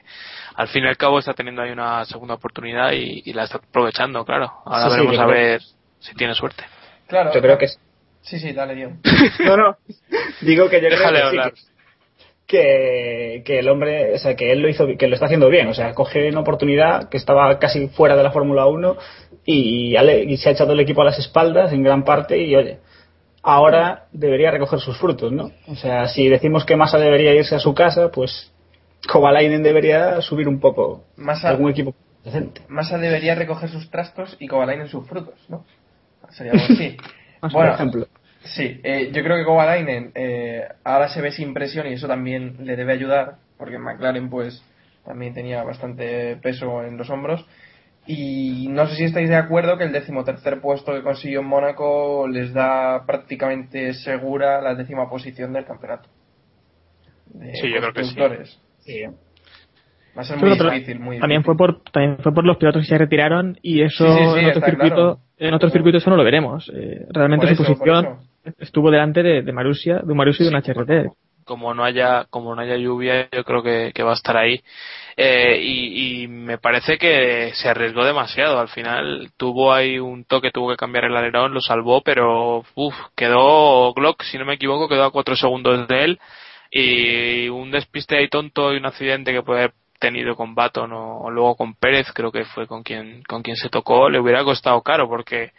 [0.55, 3.57] al fin y al cabo está teniendo ahí una segunda oportunidad y, y la está
[3.57, 4.51] aprovechando, claro.
[4.63, 5.61] Ahora veremos a creo- ver
[5.99, 6.63] si tiene suerte.
[7.07, 7.33] Claro.
[7.33, 7.67] yo creo que
[8.21, 8.91] Sí, sí, dale, Diego.
[9.45, 9.77] No, no.
[10.41, 11.53] Digo que yo creo Déjale que hablar.
[11.53, 11.59] que,
[12.47, 15.73] que el hombre, o sea, que él lo hizo, que lo está haciendo bien, o
[15.73, 18.97] sea, coge una oportunidad que estaba casi fuera de la Fórmula 1
[19.45, 19.95] y,
[20.37, 22.79] se ha echado el equipo a las espaldas en gran parte y oye,
[23.43, 25.51] ahora debería recoger sus frutos, ¿no?
[25.67, 28.51] O sea, si decimos que Massa debería irse a su casa, pues
[29.07, 32.61] Kovalainen debería subir un poco Massa- a algún equipo decente.
[32.67, 35.65] Massa debería recoger sus trastos y Kovalainen sus frutos, ¿no?
[36.31, 36.97] Sería algo así.
[37.41, 38.07] Por bueno, ejemplo.
[38.55, 42.57] Sí, eh, yo creo que Kovalainen eh, ahora se ve sin presión y eso también
[42.65, 44.63] le debe ayudar, porque en McLaren pues
[45.05, 47.45] también tenía bastante peso en los hombros.
[48.05, 52.27] Y no sé si estáis de acuerdo que el decimotercer puesto que consiguió en Mónaco
[52.27, 56.07] les da prácticamente segura la décima posición del campeonato.
[57.25, 59.03] De Sí, yo creo que sí.
[60.17, 61.57] Va a ser muy difícil, muy también difícil.
[61.57, 64.39] fue por también fue por los pilotos que se retiraron y eso Sí, sí, sí,
[64.39, 65.19] en otro circuito claro.
[65.37, 66.69] En otro circuito eso no lo veremos.
[66.73, 68.17] Eh, realmente su eso, por posición
[68.59, 71.11] estuvo delante de, de Marussia de un Marussia y de un Sí, HRT
[71.47, 74.61] como no haya como no haya lluvia yo creo que, que va a estar ahí.
[75.15, 78.59] Eh, y, y me parece que se arriesgó demasiado.
[78.59, 82.95] Al final tuvo ahí un toque tuvo que cambiar el alerón lo salvó pero uf,
[83.15, 86.19] quedó Glock si no me equivoco quedó a cuatro segundos de él.
[86.69, 91.55] Y un despiste ahí tonto y un accidente que puede tenido con Baton o, luego
[91.55, 95.07] con Pérez creo que fue con quien con quien se tocó le hubiera costado caro
[95.09, 95.51] porque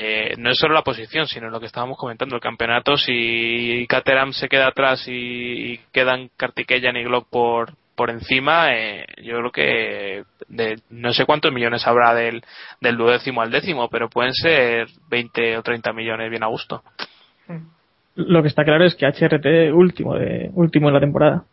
[0.00, 4.32] eh, no es solo la posición, sino lo que estábamos comentando, el campeonato, si Caterham
[4.32, 9.50] se queda atrás y, y quedan Kartikeyan y Glock por, por encima, eh, yo creo
[9.50, 12.44] que de, no sé cuántos millones habrá del,
[12.80, 16.84] del duodécimo al décimo, pero pueden ser 20 o 30 millones bien a gusto.
[18.14, 21.44] lo que está claro es que HRT último de último en la temporada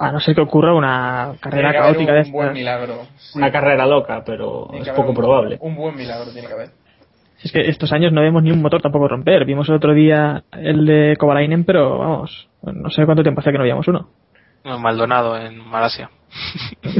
[0.00, 2.58] a no ser que ocurra una carrera Tiene que haber caótica de un buen estas
[2.58, 2.94] milagro.
[3.18, 3.38] sí.
[3.38, 5.58] Una carrera loca, pero Tiene es haber poco un- probable.
[5.60, 6.68] Un buen milagro tiene que haber.
[7.38, 9.44] Si es que estos años no vemos ni un motor tampoco romper.
[9.44, 13.58] Vimos el otro día el de Kovalainen, pero vamos, no sé cuánto tiempo hace que
[13.58, 14.08] no veíamos uno.
[14.64, 16.08] No, Maldonado en Malasia.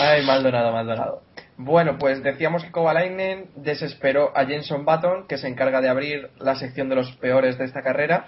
[0.00, 1.22] Ay, Maldonado, Maldonado.
[1.56, 6.56] Bueno, pues decíamos que Kovalainen desesperó a Jenson Button, que se encarga de abrir la
[6.56, 8.24] sección de los peores de esta carrera.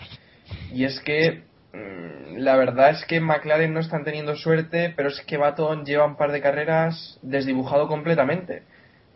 [0.72, 1.42] Y es que
[2.36, 6.16] la verdad es que McLaren no están teniendo suerte, pero es que Button lleva un
[6.16, 8.62] par de carreras desdibujado completamente.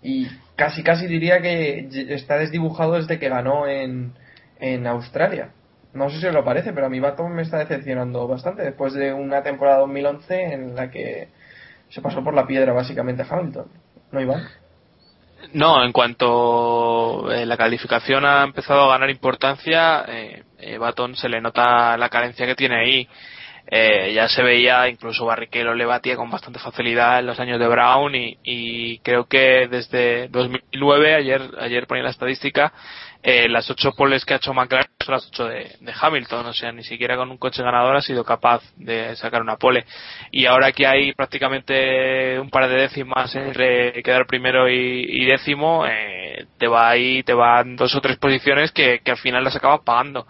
[0.03, 4.15] Y casi casi diría que está desdibujado desde que ganó en,
[4.59, 5.51] en Australia.
[5.93, 8.95] No sé si os lo parece, pero a mi Baton me está decepcionando bastante después
[8.95, 11.29] de una temporada 2011 en la que
[11.89, 13.67] se pasó por la piedra básicamente Hamilton.
[14.13, 14.49] ¿No, Iván?
[15.53, 21.29] No, en cuanto eh, la calificación ha empezado a ganar importancia, eh, eh, Baton se
[21.29, 23.09] le nota la carencia que tiene ahí.
[23.73, 27.69] Eh, ya se veía, incluso Barrichello le batía con bastante facilidad en los años de
[27.69, 32.73] Brown y, y creo que desde 2009, ayer, ayer ponía la estadística,
[33.23, 36.73] eh, las ocho poles que ha hecho McLaren son las ocho de, Hamilton, o sea,
[36.73, 39.85] ni siquiera con un coche ganador ha sido capaz de sacar una pole.
[40.31, 45.87] Y ahora que hay prácticamente un par de décimas entre quedar primero y, y décimo,
[45.87, 49.57] eh, te va ahí, te van dos o tres posiciones que, que al final las
[49.57, 50.27] acabas pagando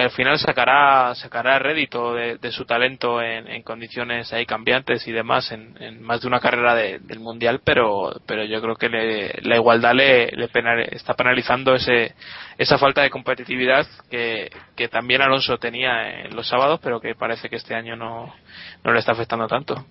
[0.00, 5.12] al final sacará sacará rédito de, de su talento en, en, condiciones ahí cambiantes y
[5.12, 9.40] demás en, más de una carrera de, del mundial pero pero yo creo que le,
[9.42, 10.48] la igualdad le, le
[10.90, 12.14] está penalizando ese
[12.58, 17.48] esa falta de competitividad que, que también Alonso tenía en los sábados pero que parece
[17.48, 18.34] que este año no,
[18.82, 19.84] no le está afectando tanto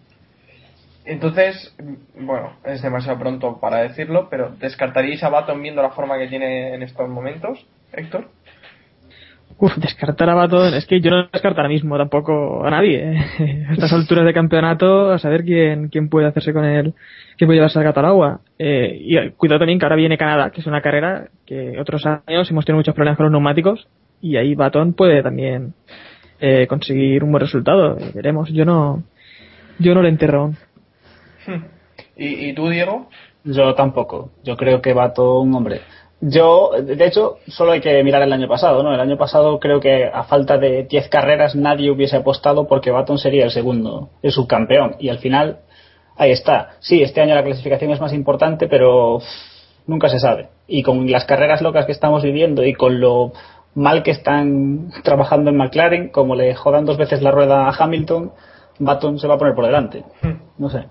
[1.06, 1.76] entonces,
[2.16, 6.74] bueno, es demasiado pronto para decirlo, pero ¿descartaríais a Baton viendo la forma que tiene
[6.74, 8.30] en estos momentos, Héctor?
[9.58, 13.18] Uf, descartar a Baton, es que yo no descarto ahora mismo tampoco a nadie.
[13.40, 13.66] ¿eh?
[13.70, 16.94] A estas alturas de campeonato, a saber quién, quién puede hacerse con él,
[17.38, 18.42] quién puede llevarse al gato al agua.
[18.58, 22.50] Eh, y cuidado también que ahora viene Canadá, que es una carrera que otros años
[22.50, 23.88] hemos tenido muchos problemas con los neumáticos,
[24.22, 25.74] y ahí Baton puede también
[26.40, 27.98] eh, conseguir un buen resultado.
[28.14, 29.04] Veremos, yo no,
[29.80, 30.58] yo no le enterro aún.
[32.16, 33.10] ¿Y, ¿Y tú, Diego?
[33.44, 34.32] Yo tampoco.
[34.44, 35.82] Yo creo que Baton, hombre,
[36.26, 38.94] yo, de hecho, solo hay que mirar el año pasado, ¿no?
[38.94, 43.18] El año pasado creo que a falta de 10 carreras nadie hubiese apostado porque Baton
[43.18, 44.96] sería el segundo, el subcampeón.
[45.00, 45.60] Y al final,
[46.16, 46.78] ahí está.
[46.80, 49.20] Sí, este año la clasificación es más importante, pero
[49.86, 50.48] nunca se sabe.
[50.66, 53.34] Y con las carreras locas que estamos viviendo y con lo
[53.76, 58.32] mal que están trabajando en McLaren, como le jodan dos veces la rueda a Hamilton,
[58.80, 60.06] Baton se va a poner por delante.
[60.58, 60.86] No sé.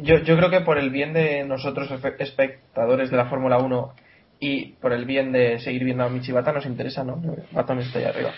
[0.00, 1.90] Yo, yo creo que por el bien de nosotros
[2.20, 3.94] espectadores de la Fórmula 1
[4.40, 7.20] y por el bien de seguir viendo a Michibata nos interesa, ¿no?
[7.52, 8.32] Baton está ahí arriba.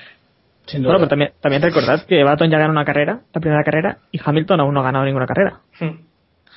[0.72, 4.20] Bueno, pero también, también recordad que Baton ya ganó una carrera, la primera carrera, y
[4.22, 5.60] Hamilton aún no ha ganado ninguna carrera.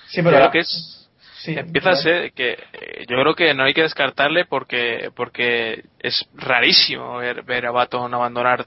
[0.08, 1.10] Sí, pero creo que es,
[1.44, 1.98] sí, empieza claro.
[1.98, 7.18] a ser que eh, yo creo que no hay que descartarle porque porque es rarísimo
[7.18, 8.66] ver, ver a Baton abandonar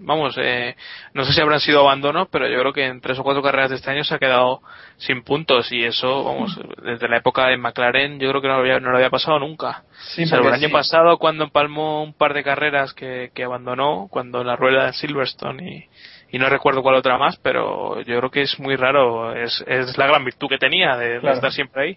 [0.00, 0.74] vamos, eh,
[1.14, 3.70] no sé si habrán sido abandonos, pero yo creo que en tres o cuatro carreras
[3.70, 4.60] de este año se ha quedado
[4.96, 8.60] sin puntos y eso, vamos, desde la época de McLaren yo creo que no lo
[8.60, 9.82] había, no lo había pasado nunca.
[10.14, 10.72] Sí, Salvo el año sí.
[10.72, 15.88] pasado cuando empalmó un par de carreras que, que abandonó, cuando la rueda de Silverstone
[16.30, 19.64] y, y no recuerdo cuál otra más, pero yo creo que es muy raro, es,
[19.66, 21.26] es la gran virtud que tenía de, Claro.
[21.28, 21.96] de estar siempre ahí.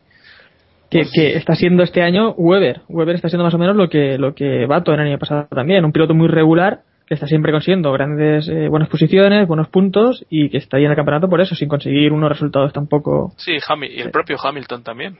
[0.89, 2.81] Que, que está siendo este año Weber.
[2.89, 5.85] Weber está siendo más o menos lo que, lo que Baton el año pasado también.
[5.85, 6.81] Un piloto muy regular
[7.11, 10.91] que está siempre consiguiendo grandes, eh, buenas posiciones, buenos puntos y que está ahí en
[10.91, 13.33] el campeonato por eso, sin conseguir unos resultados tampoco.
[13.35, 15.17] Sí, Hami- y el propio Hamilton también.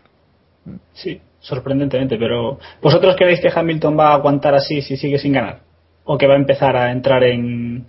[0.94, 5.64] Sí, sorprendentemente, pero ¿vosotros creéis que Hamilton va a aguantar así si sigue sin ganar?
[6.06, 7.86] ¿O que va a empezar a entrar en,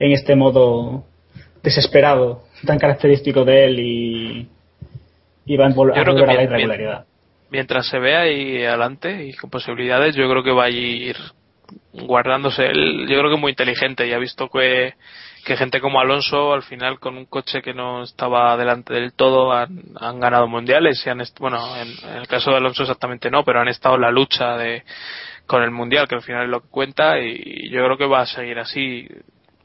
[0.00, 1.04] en este modo
[1.62, 4.48] desesperado tan característico de él y,
[5.46, 7.04] y va a, volver a la irregularidad?
[7.48, 11.14] mientras se vea ahí adelante y con posibilidades, yo creo que va a ir
[11.92, 12.66] guardándose.
[12.66, 14.94] Él, yo creo que muy inteligente y ha visto que,
[15.44, 19.52] que gente como Alonso, al final, con un coche que no estaba delante del todo,
[19.52, 21.02] han, ganado mundiales.
[21.04, 24.02] Y han bueno, en, en el caso de Alonso exactamente no, pero han estado en
[24.02, 24.84] la lucha de
[25.46, 27.18] con el mundial, que al final es lo que cuenta.
[27.18, 29.08] Y yo creo que va a seguir así.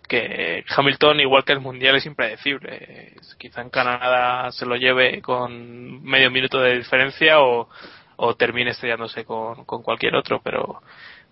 [0.07, 3.13] Que Hamilton, igual que el mundial, es impredecible.
[3.39, 7.69] Quizá en Canadá se lo lleve con medio minuto de diferencia o,
[8.17, 10.81] o termine estrellándose con, con cualquier otro, pero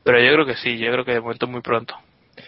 [0.04, 1.96] pero yo creo que sí, yo creo que de momento muy pronto.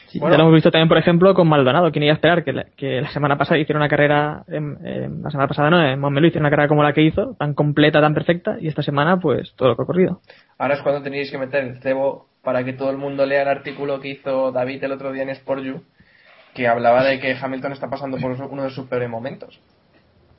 [0.08, 0.34] Sí, Bueno.
[0.34, 1.92] Ya lo hemos visto también, por ejemplo, con Maldonado.
[1.92, 5.22] ¿Quién iba a esperar que la, que la semana pasada hiciera una carrera, en, en-
[5.22, 8.02] la semana pasada no, en Montmeló hiciera una carrera como la que hizo, tan completa,
[8.02, 10.22] tan perfecta, y esta semana, pues, todo lo que ha ocurrido.
[10.58, 13.48] Ahora es cuando tenéis que meter el cebo para que todo el mundo lea el
[13.48, 15.84] artículo que hizo David el otro día en Sport You,
[16.56, 19.60] que hablaba de que Hamilton está pasando por uno de sus peores momentos.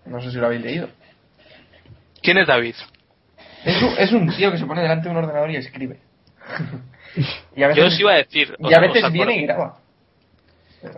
[0.06, 0.88] No sé si lo habéis leído.
[2.22, 2.74] ¿Quién es David?
[3.64, 5.98] Es un, es un tío que se pone delante de un ordenador y escribe.
[7.56, 8.56] y a veces, Yo os iba a decir.
[8.58, 9.78] y a ¿os- veces os viene y graba.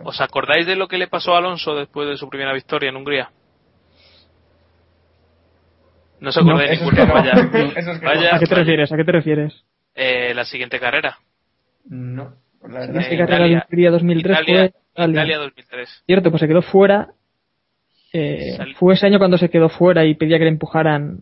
[0.03, 2.95] ¿Os acordáis de lo que le pasó a Alonso después de su primera victoria en
[2.97, 3.31] Hungría?
[6.19, 7.13] No os acordáis ninguna, que no.
[7.13, 7.31] vaya.
[7.75, 7.99] Es que no.
[8.01, 8.91] vaya, ¿A qué te refieres?
[8.91, 9.63] ¿A qué te refieres?
[9.95, 11.17] Eh, la siguiente carrera.
[11.85, 15.13] No, la Eh, verdad es Esta que carrera de Hungría 2003 Italia, fue Italia.
[15.21, 16.03] Italia 2003.
[16.05, 17.07] Cierto, pues se quedó fuera.
[18.11, 21.21] Eh, fue ese año cuando se quedó fuera y pedía que le empujaran.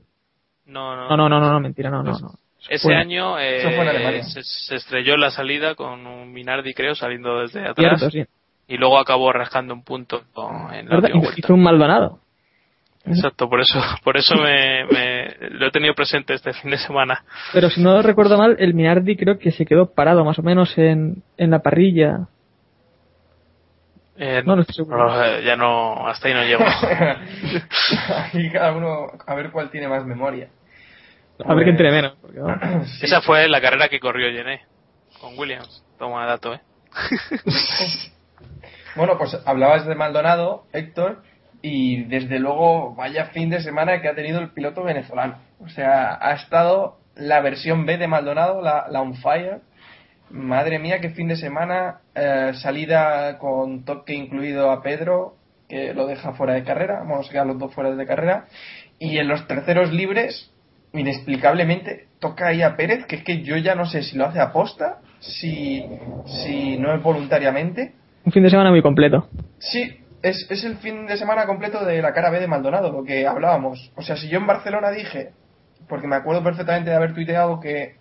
[0.65, 2.32] No, no, No, no, no, no, no mentira, no, no, no.
[2.69, 7.39] Ese año eh, fue se, se estrelló en la salida con un Minardi, creo, saliendo
[7.39, 7.99] desde atrás.
[7.99, 8.25] Cierto, sí.
[8.67, 10.23] Y luego acabó rascando un punto
[10.73, 11.34] en la vuelta.
[11.38, 12.19] Hizo un Maldonado.
[13.06, 17.23] Exacto, por eso, por eso me, me- lo he tenido presente este fin de semana.
[17.53, 20.77] Pero si no recuerdo mal, el Minardi creo que se quedó parado más o menos
[20.77, 22.27] en, en la parrilla.
[24.17, 24.97] Eh, No, no estoy seguro.
[25.08, 26.65] no, eh, ya no, hasta ahí no llego.
[28.25, 30.49] Aquí cada uno a ver cuál tiene más memoria.
[31.45, 32.13] A ver quién tiene menos.
[32.21, 32.88] porque, vamos.
[33.00, 33.06] Sí.
[33.06, 34.62] Esa fue la carrera que corrió Gené
[35.19, 35.84] con Williams.
[35.97, 36.62] Toma dato, eh.
[38.95, 41.21] Bueno, pues hablabas de Maldonado, Héctor,
[41.62, 45.38] y desde luego vaya fin de semana que ha tenido el piloto venezolano.
[45.60, 49.62] O sea, ha estado la versión B de Maldonado, la, la On Fire.
[50.32, 52.00] Madre mía, qué fin de semana.
[52.15, 55.36] eh, salida con toque incluido a Pedro,
[55.69, 57.04] que lo deja fuera de carrera.
[57.06, 58.45] Bueno, se quedan los dos fuera de carrera.
[59.00, 60.52] Y en los terceros libres,
[60.93, 64.39] inexplicablemente, toca ahí a Pérez, que es que yo ya no sé si lo hace
[64.39, 65.86] aposta, si,
[66.26, 67.93] si no es voluntariamente.
[68.26, 69.30] Un fin de semana muy completo.
[69.60, 73.04] Sí, es, es el fin de semana completo de la cara B de Maldonado, lo
[73.04, 73.91] que hablábamos.
[73.95, 75.32] O sea, si yo en Barcelona dije,
[75.88, 77.95] porque me acuerdo perfectamente de haber tuiteado que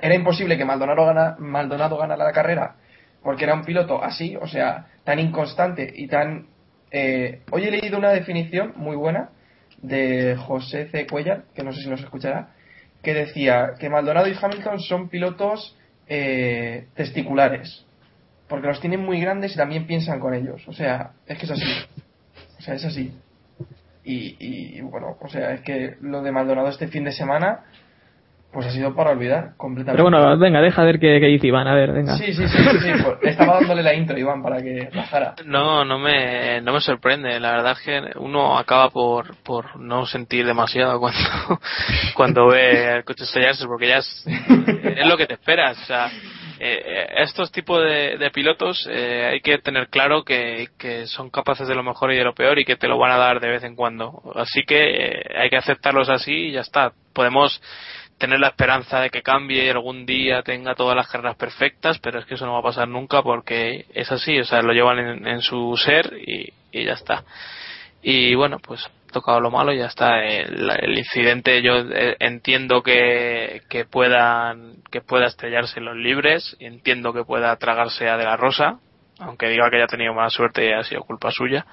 [0.00, 2.76] era imposible que Maldonado, gana, Maldonado ganara la carrera,
[3.22, 6.46] porque era un piloto así, o sea, tan inconstante y tan...
[6.90, 9.30] eh, hoy he leído una definición muy buena
[9.82, 11.06] de José C.
[11.06, 12.50] Cuellar, que no sé si nos escuchará,
[13.02, 15.76] que decía que Maldonado y Hamilton son pilotos
[16.08, 17.84] eh, testiculares,
[18.48, 20.66] porque los tienen muy grandes y también piensan con ellos.
[20.66, 21.86] O sea, es que es así.
[22.58, 23.12] O sea, es así.
[24.04, 27.64] Y, y bueno, o sea, es que lo de Maldonado este fin de semana,
[28.52, 30.02] pues ha sido para olvidar completamente.
[30.02, 31.68] Pero bueno, venga, deja ver qué, qué dice Iván.
[31.68, 32.16] A ver, venga.
[32.16, 35.34] Sí, sí, sí, sí, sí, pues, estaba dándole la intro, Iván, para que bajara.
[35.44, 37.38] No, no me, no me sorprende.
[37.40, 41.20] La verdad es que uno acaba por, por no sentir demasiado cuando,
[42.14, 45.78] cuando ve el coche estrellarse, porque ya es, es lo que te esperas.
[45.82, 46.06] O sea,
[46.60, 51.30] eh, eh, estos tipos de, de pilotos eh, hay que tener claro que, que son
[51.30, 53.40] capaces de lo mejor y de lo peor y que te lo van a dar
[53.40, 54.22] de vez en cuando.
[54.34, 56.92] Así que eh, hay que aceptarlos así y ya está.
[57.12, 57.60] Podemos
[58.18, 62.18] tener la esperanza de que cambie y algún día tenga todas las carreras perfectas, pero
[62.18, 65.26] es que eso no va a pasar nunca porque es así, o sea, lo llevan
[65.26, 67.24] en, su ser y, y ya está.
[68.02, 70.24] Y bueno, pues tocado lo malo y ya está.
[70.24, 77.12] El, incidente yo eh, entiendo que, que puedan que pueda estrellarse en los libres, entiendo
[77.12, 78.78] que pueda tragarse a De La Rosa,
[79.18, 81.66] aunque diga que haya tenido mala suerte y ha sido culpa suya.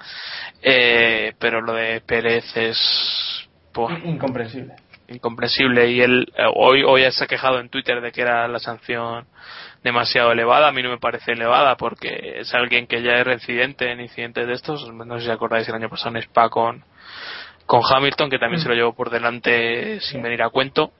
[0.62, 4.74] Eh, pero lo de Pérez es pues, Incomprensible.
[5.08, 8.58] Incomprensible y él eh, hoy hoy se ha quejado en Twitter de que era la
[8.58, 9.26] sanción
[9.82, 13.90] demasiado elevada a mí no me parece elevada porque es alguien que ya es reincidente
[13.90, 16.84] en incidentes de estos no sé si acordáis el año pasado en Spa con
[17.66, 20.92] con Hamilton que también se lo llevó por delante sin venir a cuento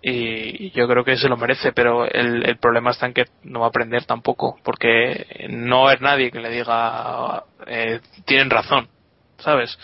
[0.00, 3.60] y yo creo que se lo merece pero el, el problema está en que no
[3.60, 8.88] va a aprender tampoco porque no haber nadie que le diga eh, tienen razón
[9.38, 9.78] sabes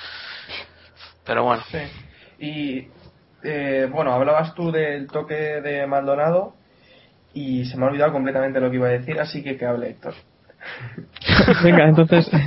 [1.24, 1.62] pero bueno.
[1.70, 1.78] Sí.
[2.38, 2.88] Y
[3.44, 6.54] eh, bueno, hablabas tú del toque de Maldonado
[7.32, 9.90] y se me ha olvidado completamente lo que iba a decir, así que que hable
[9.90, 10.14] Héctor.
[11.64, 12.30] Venga, entonces.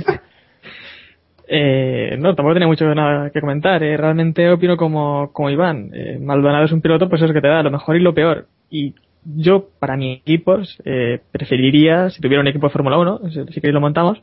[1.50, 3.82] Eh, no, tampoco tenía mucho nada que comentar.
[3.82, 3.96] eh.
[3.96, 5.88] Realmente opino como, como Iván.
[5.94, 8.48] Eh, Maldonado es un piloto, pues es que te da lo mejor y lo peor.
[8.68, 13.44] Y yo, para mi equipo, eh, preferiría, si tuviera un equipo de Fórmula 1, si
[13.46, 14.20] si queréis lo montamos,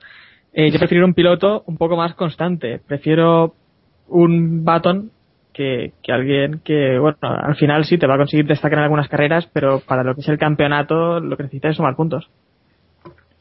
[0.53, 2.79] eh, yo preferiría un piloto un poco más constante.
[2.87, 3.55] Prefiero
[4.07, 5.09] un Baton
[5.55, 9.07] que, que alguien que, bueno, al final sí te va a conseguir destacar en algunas
[9.07, 12.29] carreras, pero para lo que es el campeonato, lo que necesitas es sumar puntos.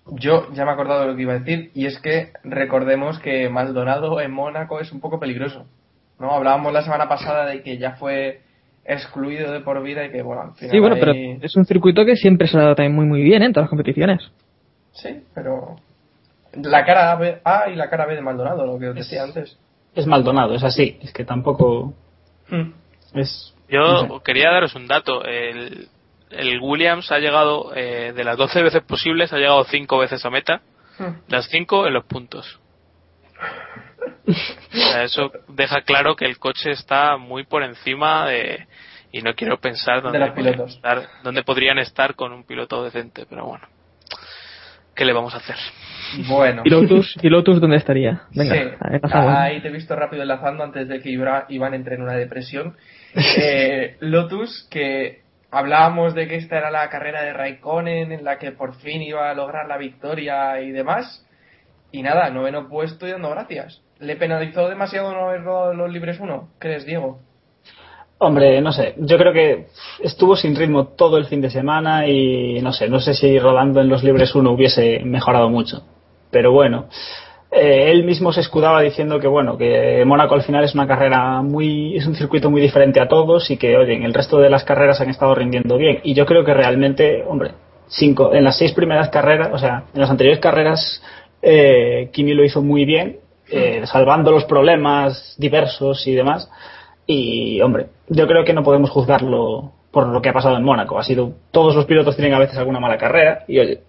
[0.07, 3.19] Yo ya me he acordado de lo que iba a decir y es que recordemos
[3.19, 5.67] que Maldonado en Mónaco es un poco peligroso.
[6.21, 6.31] ¿no?
[6.31, 8.43] Hablábamos la semana pasada de que ya fue
[8.85, 10.71] excluido de por vida y que, bueno, al final.
[10.71, 13.43] Sí, bueno, pero es un circuito que siempre se ha dado también muy muy bien
[13.43, 13.47] ¿eh?
[13.47, 14.31] en todas las competiciones.
[14.93, 15.77] Sí, pero.
[16.63, 19.59] La cara A y la cara B de Maldonado, lo que os decía antes.
[19.97, 20.99] Es Maldonado, es así.
[21.03, 21.95] Es que tampoco
[23.15, 23.55] Es.
[23.69, 24.25] Yo no sé.
[24.25, 25.25] quería daros un dato.
[25.25, 25.89] El,
[26.31, 30.31] el Williams ha llegado, eh, de las 12 veces posibles, ha llegado 5 veces a
[30.31, 30.63] meta.
[30.99, 31.21] Hmm.
[31.29, 32.61] Las 5 en los puntos.
[34.27, 34.33] O
[34.77, 38.67] sea, eso deja claro que el coche está muy por encima de
[39.15, 43.47] y no quiero pensar dónde, podrían estar, dónde podrían estar con un piloto decente, pero
[43.47, 43.69] bueno,
[44.97, 45.55] ¿qué le vamos a hacer?
[46.29, 46.63] Bueno.
[46.65, 48.23] ¿Y Lotus, ¿y Lotus dónde estaría?
[48.35, 48.61] Venga, Sí,
[48.91, 49.37] enlazamos.
[49.37, 52.77] ahí te he visto rápido enlazando antes de que Ibra- Iván entre en una depresión.
[53.41, 58.51] Eh, Lotus, que hablábamos de que esta era la carrera de Raikkonen en la que
[58.53, 61.25] por fin iba a lograr la victoria y demás.
[61.93, 63.81] Y nada, noveno puesto y dando gracias.
[64.01, 66.49] ¿Le penalizó demasiado no haber rodado los libres uno?
[66.59, 67.21] ¿Crees, Diego?
[68.19, 69.67] Hombre, no sé, yo creo que
[70.03, 73.81] estuvo sin ritmo todo el fin de semana y no sé, no sé si rodando
[73.81, 75.85] en los libres 1 hubiese mejorado mucho.
[76.35, 76.87] Pero bueno,
[77.53, 81.43] eh, él mismo se escudaba diciendo que bueno, que Mónaco al final es una carrera
[81.43, 84.51] muy, es un circuito muy diferente a todos y que, oye, en el resto de
[84.51, 86.01] las carreras han estado rindiendo bien.
[86.03, 87.53] Y yo creo que realmente, hombre,
[87.87, 91.01] cinco, en las seis primeras carreras, o sea, en las anteriores carreras,
[91.41, 93.19] eh, Kimi lo hizo muy bien,
[93.49, 96.51] eh, salvando los problemas diversos y demás.
[97.07, 100.99] Y, hombre, yo creo que no podemos juzgarlo por lo que ha pasado en Mónaco.
[100.99, 103.83] Ha sido, todos los pilotos tienen a veces alguna mala carrera y, oye,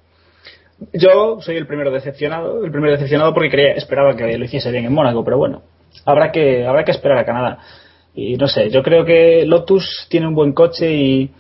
[0.93, 4.85] yo soy el primero decepcionado, el primero decepcionado porque creía, esperaba que lo hiciese bien
[4.85, 5.63] en Mónaco, pero bueno,
[6.05, 7.59] habrá que, habrá que esperar a Canadá.
[8.13, 11.31] Y no sé, yo creo que Lotus tiene un buen coche y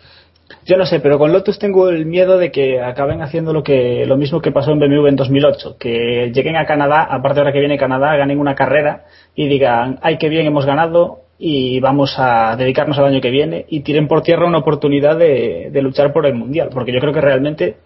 [0.65, 4.05] yo no sé, pero con Lotus tengo el miedo de que acaben haciendo lo que
[4.05, 7.59] lo mismo que pasó en BMW en 2008, que lleguen a Canadá, aparte ahora que
[7.59, 9.05] viene Canadá, ganen una carrera
[9.35, 13.65] y digan, ay, qué bien hemos ganado y vamos a dedicarnos al año que viene
[13.69, 17.13] y tiren por tierra una oportunidad de, de luchar por el mundial, porque yo creo
[17.13, 17.77] que realmente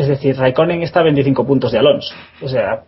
[0.00, 2.14] es decir, Raikkonen está a 25 puntos de Alonso.
[2.42, 2.82] O sea,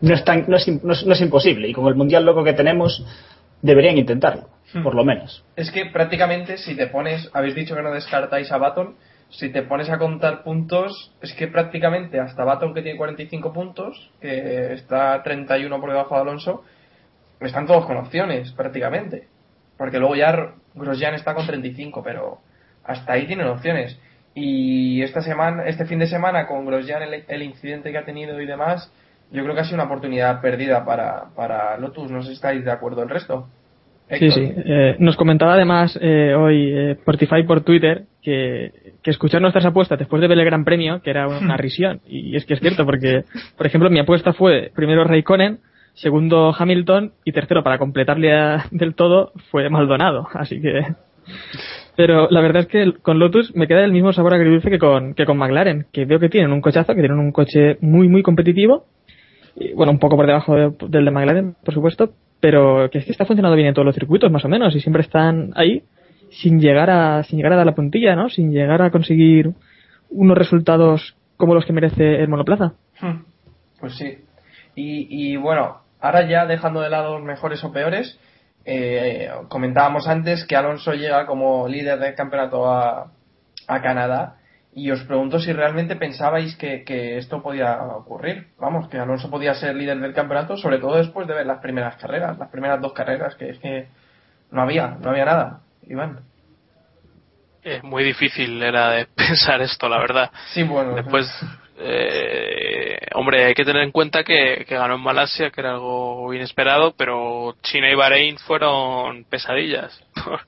[0.00, 1.68] no es, tan- no es, no es- no es imposible.
[1.68, 3.04] Y con el mundial loco que tenemos,
[3.62, 4.48] deberían intentarlo,
[4.82, 5.44] por lo menos.
[5.56, 8.96] Es que prácticamente si te pones, habéis dicho que no descartáis a Baton,
[9.30, 14.10] si te pones a contar puntos, es que prácticamente hasta Baton que tiene 45 puntos,
[14.20, 16.62] que está 31 por debajo de Alonso,
[17.40, 19.28] están todos con opciones prácticamente.
[19.76, 22.38] Porque luego ya Grosjean está con 35, pero
[22.84, 23.98] hasta ahí tienen opciones.
[24.34, 28.40] Y esta semana, este fin de semana con Grosjean el, el incidente que ha tenido
[28.40, 28.92] y demás,
[29.30, 32.10] yo creo que ha sido una oportunidad perdida para, para Lotus.
[32.10, 33.48] No sé si estáis de acuerdo el resto.
[34.10, 34.52] Sí, sí.
[34.66, 38.70] Eh, nos comentaba además eh, hoy eh, Portify por Twitter que,
[39.02, 42.00] que escuchar nuestras apuestas después de ver el Gran Premio, que era una risión.
[42.06, 43.24] Y es que es cierto, porque,
[43.56, 45.60] por ejemplo, mi apuesta fue primero Raikkonen,
[45.94, 50.26] segundo Hamilton y tercero, para completarle a- del todo, fue Maldonado.
[50.34, 50.82] Así que.
[51.96, 55.14] Pero la verdad es que con Lotus me queda el mismo sabor agridulce que con,
[55.14, 58.22] que con McLaren, que veo que tienen un cochazo, que tienen un coche muy, muy
[58.22, 58.86] competitivo.
[59.56, 63.04] Y, bueno, un poco por debajo de- del de McLaren, por supuesto, pero que es
[63.04, 65.84] que está funcionando bien en todos los circuitos, más o menos, y siempre están ahí
[66.30, 68.28] sin llegar a, sin llegar a dar la puntilla, ¿no?
[68.28, 69.52] Sin llegar a conseguir
[70.10, 72.72] unos resultados como los que merece el monoplaza.
[73.00, 73.22] Hmm,
[73.78, 74.18] Pues sí.
[74.74, 78.18] Y, y bueno, ahora ya dejando de lado mejores o peores,
[78.64, 83.12] eh, comentábamos antes que Alonso llega como líder del campeonato a,
[83.66, 84.36] a Canadá
[84.72, 88.48] y os pregunto si realmente pensabais que, que esto podía ocurrir.
[88.58, 91.96] Vamos, que Alonso podía ser líder del campeonato, sobre todo después de ver las primeras
[91.96, 93.86] carreras, las primeras dos carreras, que es que
[94.50, 95.60] no había, no había nada.
[95.86, 96.20] Iván.
[97.62, 100.30] Es muy difícil era de pensar esto, la verdad.
[100.52, 100.94] Sí, bueno.
[100.94, 101.26] Después,
[101.78, 106.32] eh, hombre, hay que tener en cuenta que, que ganó en Malasia, que era algo
[106.32, 110.40] inesperado, pero China y Bahrein fueron pesadillas, por,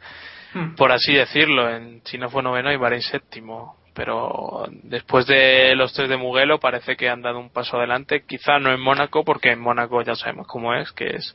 [0.77, 1.69] por así decirlo.
[1.69, 3.77] En China fue noveno y Bahrein séptimo.
[3.97, 8.25] Pero después de los tres de Mugello parece que han dado un paso adelante.
[8.27, 11.35] Quizá no en Mónaco, porque en Mónaco ya sabemos cómo es, que es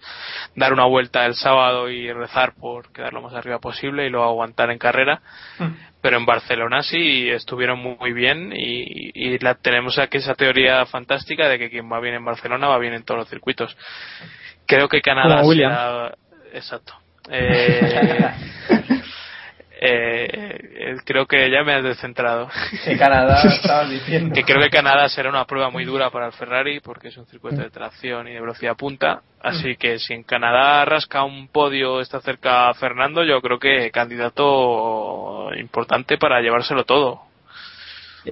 [0.55, 4.27] dar una vuelta el sábado y rezar por quedar lo más arriba posible y luego
[4.27, 5.23] aguantar en carrera
[6.01, 11.47] pero en Barcelona sí estuvieron muy, bien y, y la tenemos aquí esa teoría fantástica
[11.47, 13.77] de que quien va bien en Barcelona va bien en todos los circuitos.
[14.65, 16.15] Creo que Canadá será-
[16.53, 16.93] exacto.
[17.29, 18.29] Eh,
[19.83, 20.29] eh,
[20.75, 22.47] eh, creo que ya me has descentrado.
[22.85, 24.35] Que Canadá estabas diciendo.
[24.35, 27.25] que creo que Canadá será una prueba muy dura para el Ferrari porque es un
[27.25, 29.23] circuito de tracción y de velocidad punta.
[29.41, 33.89] Así que si en Canadá rasca un podio, está cerca a Fernando, yo creo que
[33.89, 37.21] candidato importante para llevárselo todo.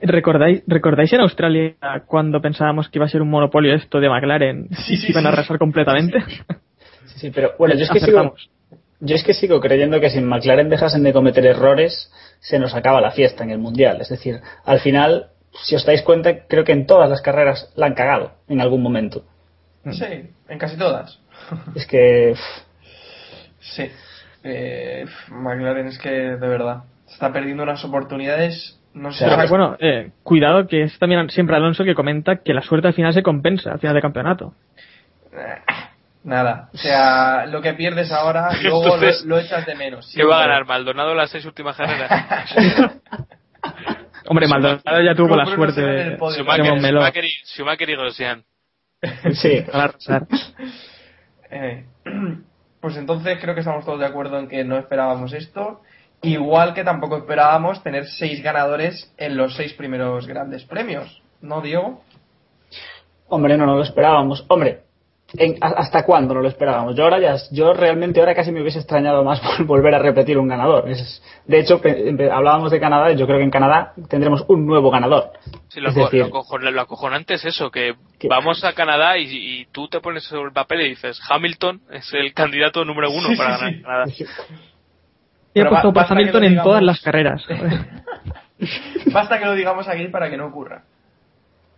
[0.04, 1.74] ¿Recordáis, ¿Recordáis en Australia
[2.06, 4.68] cuando pensábamos que iba a ser un monopolio esto de McLaren?
[4.86, 5.34] Sí, sí, iban a sí.
[5.34, 6.22] arrasar completamente.
[7.06, 8.36] Sí, sí, pero bueno, yo es que sigo.
[9.00, 12.76] Yo es que sigo creyendo que si en McLaren dejasen de cometer errores, se nos
[12.76, 14.02] acaba la fiesta en el mundial.
[14.02, 15.30] Es decir, al final,
[15.64, 18.82] si os dais cuenta, creo que en todas las carreras la han cagado en algún
[18.82, 19.24] momento.
[19.92, 21.20] Sí, en casi todas.
[21.76, 22.36] Es que
[23.60, 23.90] Sí.
[24.44, 28.80] Eh, McLaren es que de verdad está perdiendo unas oportunidades.
[28.94, 29.26] No sé.
[29.26, 32.94] Pero bueno, eh, cuidado que es también siempre Alonso que comenta que la suerte al
[32.94, 34.54] final se compensa al final del campeonato.
[36.24, 36.70] Nada.
[36.74, 40.12] O sea, lo que pierdes ahora, luego lo, Entonces, lo echas de menos.
[40.14, 42.12] ¿Qué va a ganar Maldonado las seis últimas carreras?
[44.28, 47.26] Hombre, Maldonado ya tuvo la suerte de, Schumacher.
[47.46, 48.44] Schumacher y, Grosjean.
[49.34, 49.64] Sí.
[51.50, 51.86] Eh,
[52.82, 55.82] pues entonces creo que estamos todos de acuerdo en que no esperábamos esto.
[56.22, 61.22] Igual que tampoco esperábamos tener seis ganadores en los seis primeros grandes premios.
[61.42, 62.04] ¿No, Diego?
[63.30, 64.46] Hombre, no, no lo esperábamos.
[64.50, 64.82] Hombre,
[65.38, 66.96] ¿en- ¿hasta cuándo no lo esperábamos?
[66.96, 70.38] Yo ahora ya, yo realmente ahora casi me hubiese extrañado más vol- volver a repetir
[70.38, 70.90] un ganador.
[70.90, 71.82] Es- de hecho,
[72.32, 75.32] hablábamos de Canadá, y yo creo que en Canadá tendremos un nuevo ganador.
[75.70, 79.18] Sí, lo, Es decir- lo acojon- lo acojonante es eso, que Que- vamos a Canadá
[79.18, 83.10] y, y tú te pones sobre el papel y dices, Hamilton es el candidato número
[83.12, 83.82] uno Sí, para sí, ganar sí.
[83.84, 84.06] Canadá.
[85.54, 87.44] Y he puesto por Hamilton en todas las carreras.
[89.12, 90.84] Basta que lo digamos aquí para que no ocurra.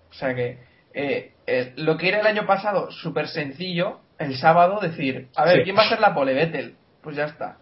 [0.10, 0.58] O sea que
[0.94, 5.58] eh, eh, lo que era el año pasado súper sencillo, el sábado decir, a ver,
[5.58, 5.64] Sí.
[5.64, 6.34] ¿quién va a ser la pole?
[6.34, 6.76] Vettel.
[7.02, 7.58] Pues ya está.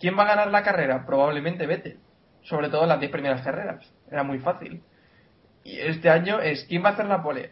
[0.00, 1.04] ¿Quién va a ganar la carrera?
[1.06, 1.98] Probablemente Vettel.
[2.42, 3.84] Sobre todo en las 10 primeras carreras.
[4.10, 4.80] Era muy fácil.
[5.64, 7.50] Y este año es, ¿quién va a hacer la pole?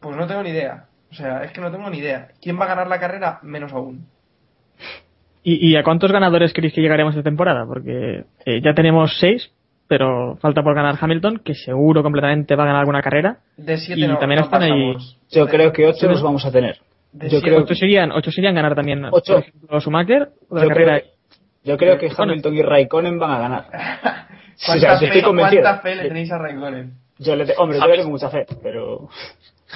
[0.00, 0.84] Pues no tengo ni idea.
[1.10, 2.28] O sea, es que no tengo ni idea.
[2.40, 3.40] ¿Quién va a ganar la carrera?
[3.42, 4.06] Menos aún.
[5.42, 7.66] ¿Y, y a cuántos ganadores creéis que llegaremos esta temporada?
[7.66, 9.50] Porque eh, ya tenemos seis,
[9.90, 13.38] pero falta por ganar Hamilton, que seguro completamente va a ganar alguna carrera.
[13.56, 14.94] De 7 Y no, también no están ahí-.
[15.32, 16.06] Yo De- creo que ocho Sí.
[16.06, 16.78] los vamos a tener.
[17.12, 19.34] de yo siete- creo- Ocho serían, ocho serían ganar también, Ocho.
[19.34, 21.00] por ejemplo, Schumacher, o la Yo carrera.
[21.00, 21.10] creo,
[21.64, 22.08] yo creo que.
[22.16, 23.64] Hamilton y Raikkonen van a ganar.
[24.62, 25.62] O ¿Cuánta, sea, yo estoy fe, convencido.
[25.62, 26.92] cuánta fe le tenéis a Raikkonen?
[27.18, 27.90] Yo le te- hombre, yo Hamilton.
[27.90, 29.08] le tengo mucha fe, pero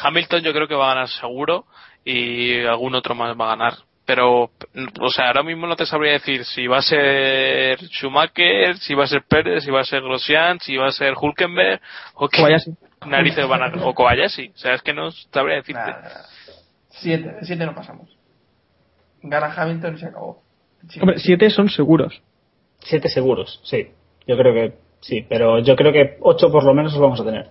[0.01, 1.65] Hamilton yo creo que va a ganar seguro
[2.05, 3.73] y algún otro más va a ganar.
[4.07, 4.51] Pero,
[5.01, 9.05] o sea, ahora mismo no te sabría decir si va a ser Schumacher, si va
[9.05, 11.81] a ser Pérez, si va a ser Grosjean, si va a ser Hulkenberg
[12.15, 12.73] o qué Kobayashi.
[13.07, 13.87] narices van a...
[13.87, 14.49] o Kobayashi.
[14.55, 15.83] O sea, es que no sabría decirte.
[16.91, 18.15] Siete, siete no pasamos.
[19.23, 20.43] Gana Hamilton y se acabó.
[20.89, 21.01] Sí.
[21.01, 22.21] Hombre, siete son seguros.
[22.81, 23.89] siete seguros, sí.
[24.27, 27.25] Yo creo que sí, pero yo creo que ocho por lo menos los vamos a
[27.25, 27.47] tener.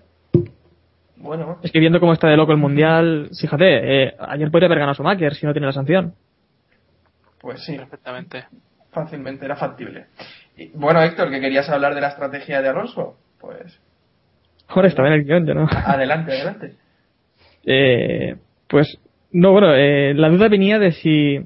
[1.16, 4.80] Bueno, Es que viendo cómo está de loco el mundial, fíjate, eh, ayer podría haber
[4.80, 6.14] ganado Schumacher si no tiene la sanción.
[7.44, 8.46] Pues sí, Perfectamente.
[8.94, 10.06] fácilmente, era factible.
[10.58, 13.80] Y, bueno, Héctor, que querías hablar de la estrategia de Alonso, pues
[14.70, 15.68] Ahora estaba en el guion, yo no.
[15.70, 16.74] adelante, adelante.
[17.66, 18.38] Eh,
[18.68, 18.98] pues,
[19.34, 21.38] no, bueno, eh, la duda venía de si,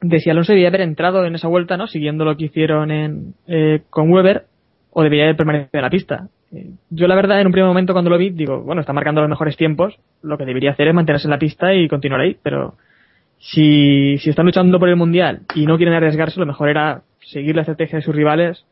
[0.00, 1.86] de si Alonso debía haber entrado en esa vuelta, ¿no?
[1.86, 4.46] Siguiendo lo que hicieron en, eh, con Weber,
[4.90, 6.28] o debería haber permanecido en la pista.
[6.52, 9.20] Eh, yo, la verdad, en un primer momento cuando lo vi, digo, bueno, está marcando
[9.20, 12.36] los mejores tiempos, lo que debería hacer es mantenerse en la pista y continuar ahí,
[12.42, 12.74] pero
[13.42, 17.56] si, si están luchando por el mundial y no quieren arriesgarse, lo mejor era seguir
[17.56, 18.64] la estrategia de sus rivales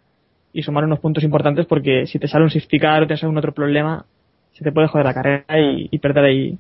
[0.53, 3.31] y sumar unos puntos importantes porque si te sale un safety car o te sale
[3.31, 4.05] un otro problema,
[4.53, 6.59] se te puede joder la carrera y, y perder ahí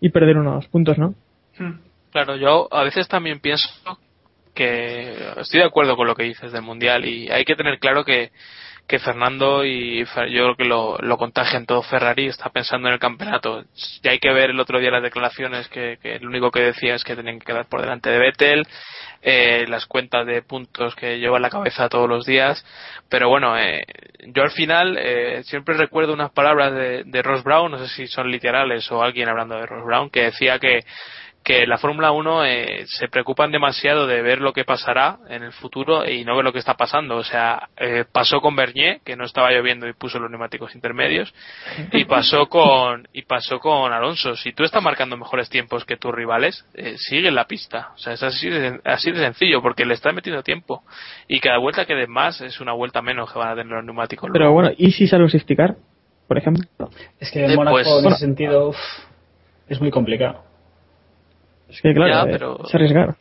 [0.00, 1.14] y perder unos puntos, ¿no?
[1.56, 1.78] Hmm.
[2.10, 3.68] Claro, yo a veces también pienso
[4.54, 8.04] que estoy de acuerdo con lo que dices del Mundial y hay que tener claro
[8.04, 8.32] que,
[8.86, 13.00] que Fernando y yo creo que lo, lo contagian todo Ferrari está pensando en el
[13.00, 13.64] campeonato.
[14.02, 16.94] Ya hay que ver el otro día las declaraciones que, que lo único que decía
[16.94, 18.66] es que tenían que quedar por delante de Vettel,
[19.22, 22.64] eh, las cuentas de puntos que lleva en la cabeza todos los días.
[23.08, 23.82] Pero bueno, eh,
[24.26, 28.06] yo al final eh, siempre recuerdo unas palabras de, de Ross Brown, no sé si
[28.06, 30.80] son literales o alguien hablando de Ross Brown, que decía que
[31.44, 35.52] que la Fórmula 1 eh, se preocupan demasiado de ver lo que pasará en el
[35.52, 37.16] futuro y no ver lo que está pasando.
[37.16, 41.34] O sea, eh, pasó con Bernier, que no estaba lloviendo y puso los neumáticos intermedios,
[41.92, 44.36] y pasó con y pasó con Alonso.
[44.36, 47.90] Si tú estás marcando mejores tiempos que tus rivales, eh, sigue en la pista.
[47.94, 50.84] O sea, es así de, así de sencillo, porque le estás metiendo tiempo.
[51.28, 53.84] Y cada vuelta que des más es una vuelta menos que van a tener los
[53.84, 54.30] neumáticos.
[54.32, 54.54] Pero luego.
[54.54, 55.74] bueno, ¿y si sale un safety car,
[56.28, 56.64] por ejemplo?
[57.18, 58.08] Es que en Eh, Mónaco pues- en Bueno.
[58.10, 58.76] ese sentido uf,
[59.68, 60.44] es muy complicado.
[61.72, 63.14] Es que claro, Ya, eh, pero- es arriesgar.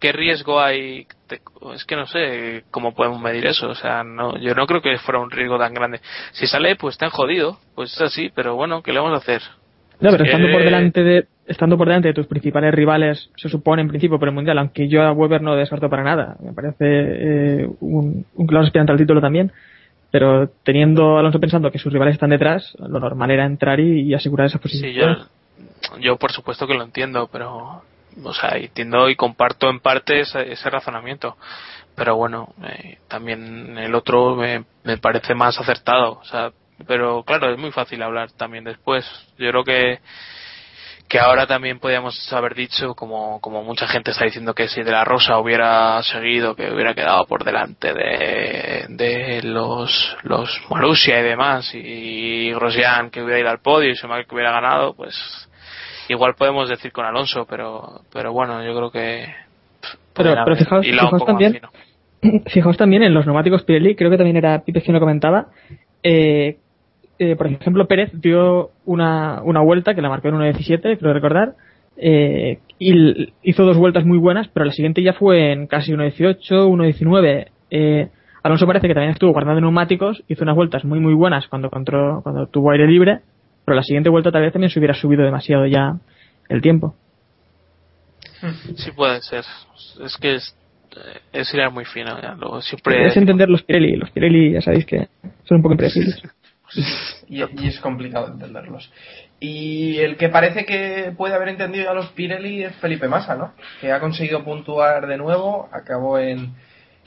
[0.00, 1.06] ¿qué riesgo hay?
[1.74, 3.68] Es que no sé cómo podemos medir eso.
[3.68, 6.00] O sea, no, yo no creo que fuera un riesgo tan grande.
[6.32, 7.58] Si sale, pues te han jodido.
[7.76, 9.42] Pues es así, pero bueno, ¿qué le vamos a hacer?
[10.00, 13.48] No, pero Es estando por delante de estando por delante de tus principales rivales, se
[13.48, 16.52] supone en principio por el mundial, aunque yo a Weber no descarto para nada, me
[16.52, 19.52] parece eh, un, un claro aspirante al título también,
[20.10, 24.02] pero teniendo a Alonso pensando que sus rivales están detrás, lo normal era entrar y,
[24.02, 24.92] y asegurar esa posición.
[24.92, 25.26] Sí, yo,
[26.00, 27.82] yo por supuesto que lo entiendo, pero,
[28.22, 31.36] o sea, entiendo y comparto en parte ese, ese razonamiento.
[31.94, 36.18] Pero bueno, eh, también el otro me, me parece más acertado.
[36.20, 36.52] O sea,
[36.86, 39.04] pero claro, es muy fácil hablar también después.
[39.38, 40.00] Yo creo que
[41.12, 44.90] que ahora también podríamos haber dicho, como, como mucha gente está diciendo, que si De
[44.90, 51.22] La Rosa hubiera seguido, que hubiera quedado por delante de, de los, los Marussia y
[51.22, 55.14] demás, y Grosjean que hubiera ido al podio y Schumacher que hubiera ganado, pues
[56.12, 59.26] igual podemos decir con Alonso, pero, pero bueno, yo creo que.
[59.80, 60.86] pff, Pero, pero fijaos,
[61.26, 61.58] también,
[62.46, 65.46] fijaos también en los neumáticos Pirelli, creo que también era Pipe quien lo comentaba.
[66.02, 66.56] eh,
[67.18, 71.54] eh, por ejemplo, Pérez dio una, una vuelta que la marcó en 1.17, creo recordar,
[71.96, 76.38] eh, y hizo dos vueltas muy buenas, pero la siguiente ya fue en casi 1.18,
[76.68, 77.46] 1.19.
[77.70, 78.08] Eh,
[78.42, 82.22] Alonso parece que también estuvo guardando neumáticos, hizo unas vueltas muy muy buenas cuando, encontró-
[82.24, 83.20] cuando tuvo aire libre,
[83.64, 85.98] pero la siguiente vuelta tal vez también se hubiera subido demasiado ya
[86.48, 86.94] el tiempo.
[88.76, 89.44] Sí, puede ser.
[90.04, 90.56] Es que es,
[91.32, 92.20] es ir muy fino.
[92.20, 93.06] ya, luego siempre.
[93.06, 95.08] Es entender los Pirelli, los Pirelli ya sabéis que
[95.44, 96.22] son un poco impredecibles.
[97.28, 98.90] y, y es complicado entenderlos.
[99.38, 103.52] Y el que parece que puede haber entendido a los Pirelli es Felipe Massa, ¿no?
[103.80, 106.54] Que ha conseguido puntuar de nuevo, acabó en,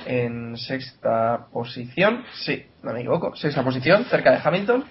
[0.05, 4.83] en sexta posición, sí, no me equivoco, sexta posición, cerca de Hamilton.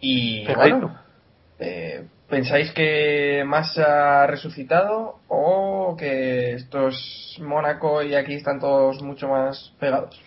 [0.00, 0.96] Y bueno,
[1.58, 9.02] eh, ¿pensáis que Massa ha resucitado o que esto es Mónaco y aquí están todos
[9.02, 10.20] mucho más pegados?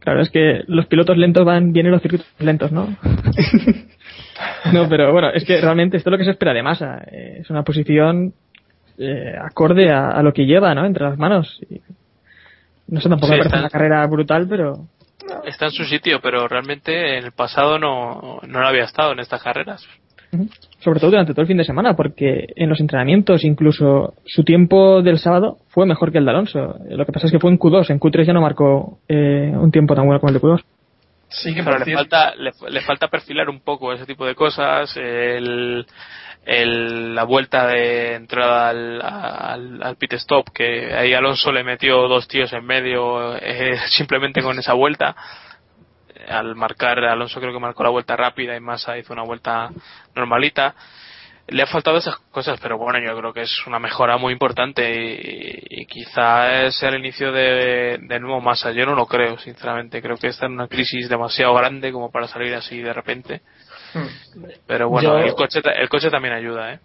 [0.00, 2.86] Claro, es que los pilotos lentos van bien en los circuitos lentos, ¿no?
[4.72, 7.02] no, pero bueno, es que realmente esto es lo que se espera de Massa.
[7.10, 8.32] Eh, es una posición
[8.98, 10.84] eh, acorde a, a lo que lleva, ¿no?
[10.86, 11.60] Entre las manos.
[11.68, 11.80] Y
[12.88, 14.86] no sé, tampoco Sí, me parece está- una carrera brutal, pero
[15.44, 19.20] Está en su sitio, pero realmente en el pasado no, no lo había estado en
[19.20, 19.86] estas carreras.
[20.80, 25.02] Sobre todo durante todo el fin de semana, porque en los entrenamientos, incluso su tiempo
[25.02, 26.76] del sábado fue mejor que el de Alonso.
[26.88, 29.70] Lo que pasa es que fue en Q2, en Q3 ya no marcó eh, un
[29.72, 30.62] tiempo tan bueno como el de Q2.
[31.30, 34.96] Sí, que Pero le falta, le, le falta perfilar un poco ese tipo de cosas.
[34.96, 35.86] El,
[36.48, 42.50] el- la vuelta de entrada al, pit stop, que ahí Alonso le metió dos tíos
[42.54, 45.14] en medio eh, simplemente con esa vuelta.
[46.26, 49.68] Al marcar, Alonso creo que marcó la vuelta rápida y Massa hizo una vuelta
[50.14, 50.74] normalita.
[51.48, 54.90] Le ha faltado esas cosas, pero bueno, yo creo que es una mejora muy importante
[54.90, 58.72] y, y quizá sea el inicio de, de nuevo Massa.
[58.72, 60.00] Yo no lo creo, sinceramente.
[60.02, 63.42] Creo que está en una crisis demasiado grande como para salir así de repente.
[64.66, 66.78] Pero bueno, Yo- el, coche, el coche también ayuda, ¿eh?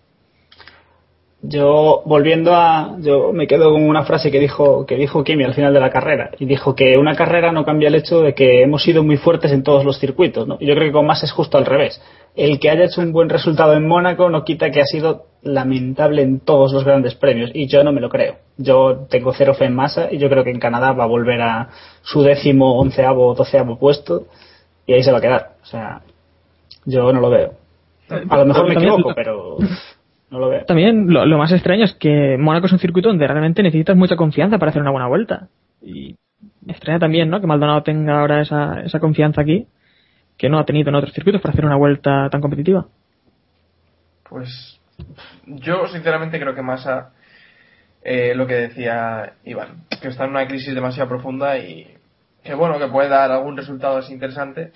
[1.45, 2.95] Yo, volviendo a.
[3.01, 5.89] Yo me quedo con una frase que dijo, que dijo Kimi al final de la
[5.89, 6.32] carrera.
[6.39, 9.51] Y dijo que una carrera no cambia el hecho de que hemos sido muy fuertes
[9.51, 10.47] en todos los circuitos.
[10.47, 10.56] ¿no?
[10.62, 12.01] Y yo creo que con más es justo al revés.
[12.34, 16.22] El que haya hecho un buen resultado en Mónaco no quita que ha sido lamentable
[16.22, 17.51] en todos los grandes premios.
[17.54, 18.38] Y yo no me lo creo.
[18.56, 21.41] Yo tengo cero fe en masa y yo creo que en Canadá va a volver
[21.41, 21.68] a
[22.04, 24.28] su décimo, onceavo doceavo puesto.
[24.88, 25.49] Y ahí se va a quedar.
[25.62, 26.01] O sea,
[26.86, 27.54] yo no lo veo.
[28.10, 29.58] A lo mejor me equivoco, pero
[30.30, 30.66] no lo veo.
[30.66, 34.16] También lo, lo más extraño es que Mónaco es un circuito donde realmente necesitas mucha
[34.16, 35.48] confianza para hacer una buena vuelta.
[35.82, 36.16] Y
[36.62, 37.40] me extraña también, ¿no?
[37.40, 39.68] Que Maldonado tenga ahora esa, esa confianza aquí
[40.38, 42.88] que no ha tenido en otros circuitos para hacer una vuelta tan competitiva.
[44.28, 44.80] Pues
[45.46, 47.12] yo sinceramente creo que Massa,
[48.04, 51.98] eh, lo que decía Iván, que está en una crisis demasiado profunda y
[52.44, 54.72] que bueno, que puede dar algún resultado así interesante,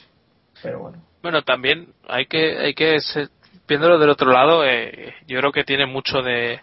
[0.62, 1.07] pero bueno.
[1.22, 3.30] Bueno, también hay que, hay que ser-
[3.68, 6.60] viéndolo del otro lado, eh, yo creo que tiene mucho de,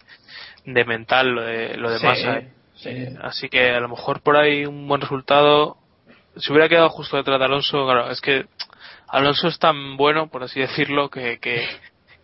[0.65, 2.37] de mental lo de, lo de Sí, Massa.
[2.39, 2.49] ¿eh?
[2.75, 3.05] sí.
[3.21, 5.77] Así que a lo mejor por ahí un buen resultado.
[6.37, 8.45] Si hubiera quedado justo detrás de Alonso, claro, es que
[9.07, 11.65] Alonso es tan bueno, por así decirlo, que, que,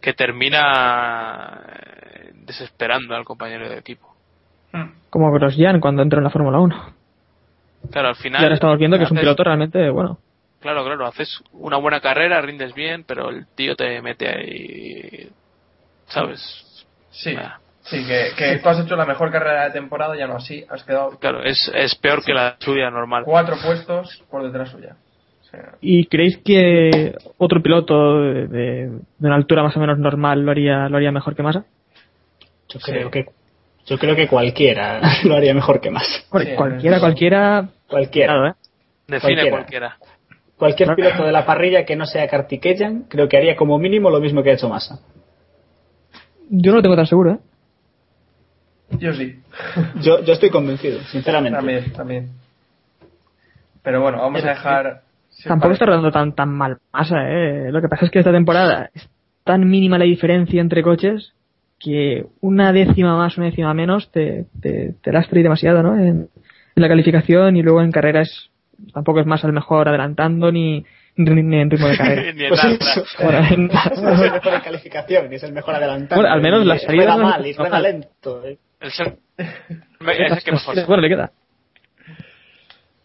[0.01, 4.07] que termina eh, desesperando al compañero de equipo.
[5.09, 6.93] Como Grosjean cuando entró en la Fórmula 1.
[7.91, 8.43] Claro, al Y final.
[8.43, 10.17] ahora estamos viendo que es un piloto realmente bueno.
[10.61, 15.29] Claro, claro, haces una buena carrera, rindes bien, pero el tío te mete ahí.
[16.07, 16.85] ¿Sabes?
[17.11, 17.35] Sí,
[17.81, 20.83] sí, que, que tú has hecho la mejor carrera de temporada, ya no así, has
[20.83, 23.23] quedado Claro, es, es peor que la suya normal.
[23.25, 24.95] cuatro puestos por detrás suya.
[25.41, 30.51] O sea, ¿Y creéis que otro piloto de, una altura más o menos normal lo
[30.51, 31.65] haría, lo haría mejor que Massa?
[32.69, 33.25] Yo creo que
[33.87, 37.67] yo creo que cualquiera lo haría mejor que Sí, cualquiera, cualquiera.
[37.87, 38.33] Cualquiera.
[38.33, 38.53] Claro, ¿eh?
[39.07, 39.49] Define Cualquiera.
[39.51, 39.97] cualquiera.
[40.61, 44.19] Cualquier piloto de la parrilla que no sea Kartikeyan creo que haría como mínimo lo
[44.19, 44.99] mismo que ha hecho Massa.
[46.51, 47.39] Yo no lo tengo tan seguro, ¿eh?
[48.99, 49.39] yo sí,
[50.03, 51.57] Yo, yo estoy convencido, sinceramente.
[51.57, 52.29] también, también.
[53.81, 55.01] Pero bueno, vamos a dejar...
[55.31, 57.71] si os Tampoco está rodando tan, tan mal Massa, ¿eh?
[57.71, 59.09] Lo que pasa es que esta temporada es
[59.43, 61.33] tan mínima la diferencia entre coches
[61.79, 65.97] que una décima más, una décima menos te, te, te lastra y demasiado, ¿no?
[65.97, 66.29] En,
[66.75, 68.50] en la calificación y luego en carreras
[68.93, 72.31] tampoco es más al mejor adelantando ni, ni, ni en ritmo de carrera.
[72.33, 73.15] Ni en Pues.
[73.21, 76.15] Bueno, en- No es el mejor en calificación, ni es el mejor adelantando.
[76.21, 78.45] Bueno, al menos y la salida rueda mal y rueda lento.
[78.45, 78.57] eh.
[78.79, 80.75] El ser- es el que mejor.
[80.87, 81.31] Bueno, le queda.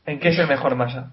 [0.06, 1.12] ¿En qué es el mejor Massa?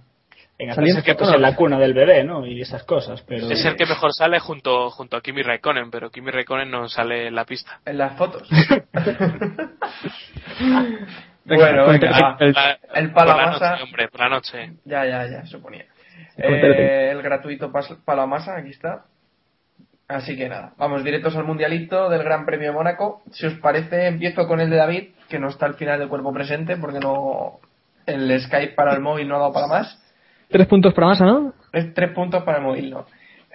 [0.59, 2.45] en Salía hacerse en la cuna del bebé, ¿no?
[2.45, 3.49] Y esas cosas, pero...
[3.49, 7.27] Es el que mejor sale junto, junto a Kimi Raikkonen, pero Kimi Raikkonen no sale
[7.27, 7.79] en la pista.
[7.85, 8.47] En las fotos.
[11.45, 12.37] Venga, bueno, venga, va.
[12.39, 13.71] el- La- El la Palamasa.
[13.71, 14.73] noche, hombre, por la noche.
[14.85, 15.85] Ya, ya, ya, suponía.
[16.37, 17.71] Eh, el gratuito
[18.05, 19.05] Palamasa, aquí está.
[20.07, 23.23] Así que nada, vamos directos al mundialito del Gran Premio de Mónaco.
[23.31, 26.33] Si os parece, empiezo con el de David, que no está al final del cuerpo
[26.33, 27.59] presente, porque no
[28.05, 29.99] el Skype para el móvil no ha dado para más.
[30.49, 31.53] Tres puntos para masa, ¿no?
[31.71, 33.05] Es tres puntos para el móvil, no.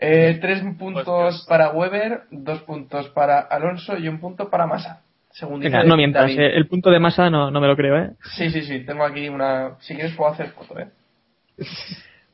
[0.01, 5.03] Eh, tres puntos para Weber, dos puntos para Alonso y un punto para Massa.
[5.31, 6.41] Según dice Venga, no mientas, David.
[6.41, 8.11] eh, el punto de masa no, no me lo creo, ¿eh?
[8.37, 9.77] Sí, sí, sí, tengo aquí una.
[9.81, 10.89] Si quieres, puedo hacer foto, ¿eh?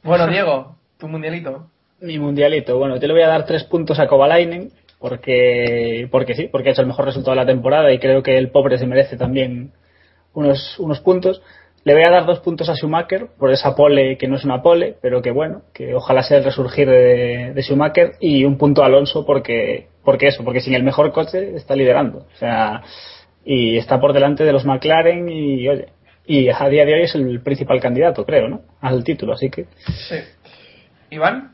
[0.03, 1.71] Bueno, Diego, tu mundialito.
[2.01, 6.49] Mi mundialito, bueno, te le voy a dar tres puntos a Kovalainen porque, porque sí,
[6.53, 8.87] porque ha hecho el mejor resultado de la temporada y creo que el pobre se
[8.87, 9.73] merece también
[10.35, 11.41] unos, unos puntos.
[11.85, 14.63] Le voy a dar dos puntos a Schumacher por esa pole que no es una
[14.63, 18.83] pole, pero que bueno, que ojalá sea el resurgir de, de Schumacher y un punto
[18.83, 22.27] a Alonso porque, porque eso, porque sin el mejor coche está liderando.
[22.35, 22.83] O sea,
[23.45, 25.89] y está por delante de los McLaren y oye,
[26.27, 28.63] y a día de hoy es el principal candidato, creo, ¿no?
[28.81, 29.67] Al título, así que
[30.09, 30.17] Sí.
[31.11, 31.53] Iván.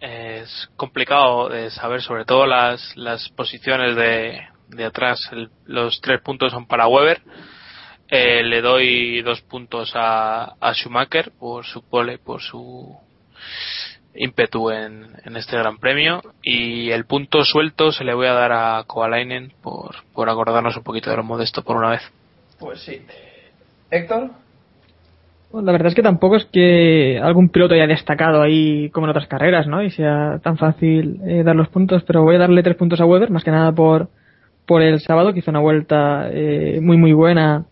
[0.00, 5.20] Es complicado de saber, sobre todo las, las posiciones de, de atrás.
[5.30, 7.20] El- los tres puntos son para Weber.
[8.08, 12.96] Eh, le doy dos puntos a, a Schumacher por su pole, por su
[14.14, 16.22] ímpetu en, en este gran premio.
[16.42, 20.82] Y el punto suelto se le voy a dar a Kovalainen por, por acordarnos un
[20.82, 22.02] poquito de lo modesto por una vez.
[22.58, 23.00] Pues sí.
[23.90, 24.30] Héctor.
[25.50, 29.10] Bueno, la verdad es que tampoco es que algún piloto haya destacado ahí como en
[29.10, 29.82] otras carreras, ¿no?
[29.82, 33.04] Y sea tan fácil eh, dar los puntos, pero voy a darle tres puntos a
[33.04, 34.08] Weber, más que nada por,
[34.66, 37.66] por el sábado, que hizo una vuelta eh, muy muy buena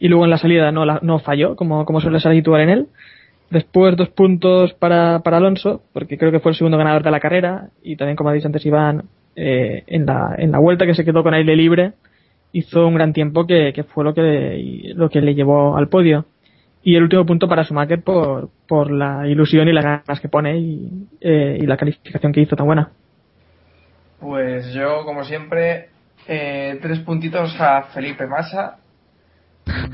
[0.00, 2.70] y luego en la salida no, la- no falló, como, como suele ser habitual en
[2.70, 2.86] él.
[3.50, 7.18] Después dos puntos para, para Alonso, porque creo que fue el segundo ganador de la
[7.18, 10.94] carrera, y también como ha dicho antes Iván, eh, en, la, en la vuelta que
[10.94, 11.92] se quedó con aire libre,
[12.52, 16.26] hizo un gran tiempo que, que fue lo que, lo que le llevó al podio.
[16.82, 20.56] Y el último punto para Schumacher por, por la ilusión y las ganas que pone
[20.58, 22.90] y, eh, y la calificación que hizo tan buena.
[24.20, 25.88] Pues yo, como siempre,
[26.28, 28.78] eh, tres puntitos a Felipe Massa,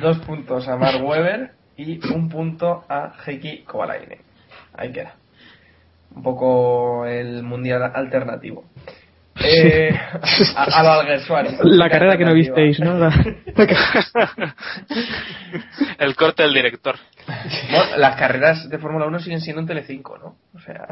[0.01, 4.19] dos puntos a Mark Webber y un punto a Heikki Kovalainen.
[4.77, 5.15] Ahí queda.
[6.15, 8.65] Un poco el mundial alternativo.
[9.39, 9.91] Eh,
[10.57, 11.51] a, a lo Alguersuari.
[11.63, 12.97] La carrera que no visteis, ¿no?
[12.99, 13.13] La-
[15.99, 16.97] El corte del director.
[17.71, 20.37] Bueno, las carreras de Fórmula 1 siguen siendo en Telecinco, ¿no?
[20.55, 20.87] O sea.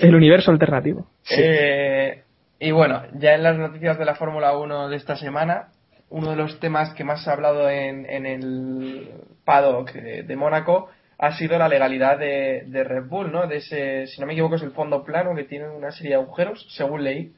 [0.00, 1.08] el universo alternativo.
[1.30, 2.22] Eh,
[2.60, 5.68] y bueno, ya en las noticias de la Fórmula 1 de esta semana,
[6.10, 9.08] uno de los temas que más se ha hablado en, en el
[9.44, 10.88] paddock de, de Mónaco
[11.18, 13.46] ha sido la legalidad de, de Red Bull, ¿no?
[13.46, 16.22] De ese, si no me equivoco, es el fondo plano que tiene una serie de
[16.22, 17.32] agujeros, según leí,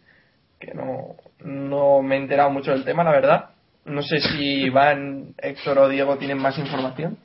[0.59, 3.51] que no, no me he enterado mucho del tema, la verdad.
[3.87, 7.17] No sé si Iván, Héctor o Diego tienen más información.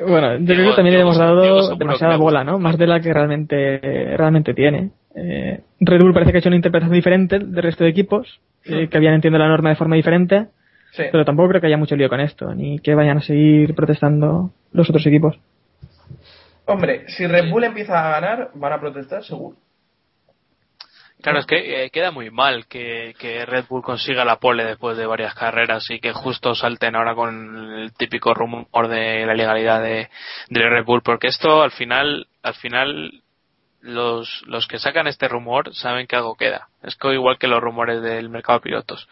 [0.00, 2.58] Bueno, yo creo que también le hemos dado demasiada bola, ¿no?
[2.58, 3.78] Más de la que realmente,
[4.16, 4.90] realmente tiene.
[5.14, 8.88] Eh, Red Bull parece que ha hecho una interpretación diferente del resto de equipos, eh,
[8.88, 10.46] que habían entendido la norma de forma diferente,
[10.92, 11.04] Sí.
[11.12, 14.50] pero tampoco creo que haya mucho lío con esto, ni que vayan a seguir protestando
[14.72, 15.38] los otros equipos.
[16.64, 19.56] Hombre, si Red Bull empieza a ganar, van a protestar seguro.
[21.20, 24.96] Claro, es que eh, queda muy mal que, que Red Bull consiga la pole después
[24.96, 29.82] de varias carreras y que justo salten ahora con el típico rumor de la legalidad
[29.82, 30.08] de,
[30.48, 33.22] de Red Bull, porque esto al final, al final
[33.80, 36.68] los, los que sacan este rumor saben que algo queda.
[36.82, 39.08] Es que igual que los rumores del mercado de pilotos.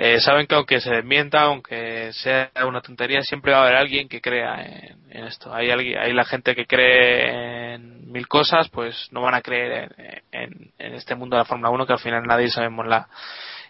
[0.00, 4.08] Eh, saben que aunque se desmienta, aunque sea una tontería, siempre va a haber alguien
[4.08, 5.52] que crea en, en esto.
[5.52, 9.92] Hay alguien, hay la gente que cree en mil cosas, pues no van a creer
[10.30, 13.08] en, en- este mundo de la Fórmula 1 que al final nadie sabemos la,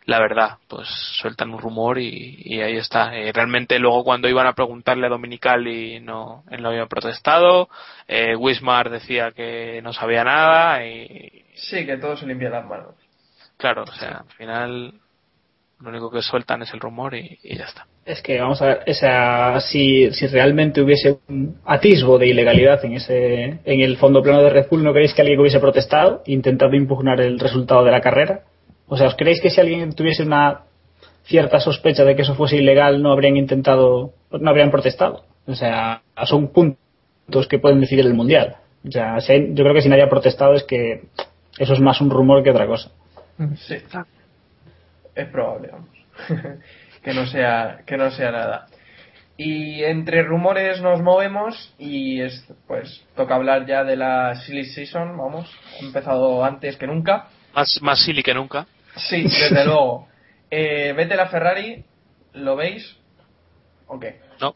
[0.09, 0.57] la verdad.
[0.69, 0.89] Pues
[1.21, 3.15] sueltan un rumor y, y ahí está.
[3.15, 7.69] Eh, realmente luego cuando iban a preguntarle a Dominical y no, él no había protestado,
[8.09, 12.95] eh, Wismar decía que no sabía nada y Sí, que todo se limpia las manos.
[13.59, 14.95] claro, o sea, al final
[15.81, 17.87] lo único que sueltan es el rumor y, y ya está.
[18.07, 22.95] Es que, vamos a ver, esa, si, si realmente hubiese un atisbo de ilegalidad en
[22.95, 26.33] ese en el fondo plano de Red Bull, ¿no creéis que alguien hubiese protestado e
[26.33, 28.41] intentado impugnar el resultado de la carrera?
[28.89, 30.63] O sea, ¿os creéis que si alguien tuviese una
[31.25, 35.25] cierta sospecha de que eso fuese ilegal, no habrían intentado, no habrían protestado?
[35.47, 38.57] O sea, son puntos que pueden decidir el Mundial.
[38.87, 41.03] O sea, si hay- yo creo que si nadie ha protestado es que
[41.59, 42.91] eso es más un rumor que otra cosa.
[43.57, 43.77] Sí.
[45.15, 45.89] Es probable, vamos.
[47.03, 48.67] que no sea que no sea nada.
[49.37, 55.17] Y entre rumores nos movemos y es, pues toca hablar ya de la silly season,
[55.17, 55.49] vamos,
[55.81, 57.29] ha empezado antes que nunca.
[57.55, 58.67] Más, más silly que nunca.
[58.99, 60.09] Sí, desde luego.
[60.51, 61.85] Eh, vete la Ferrari,
[62.35, 62.97] ¿lo veis?
[63.87, 64.17] ¿O qué?
[64.41, 64.55] No,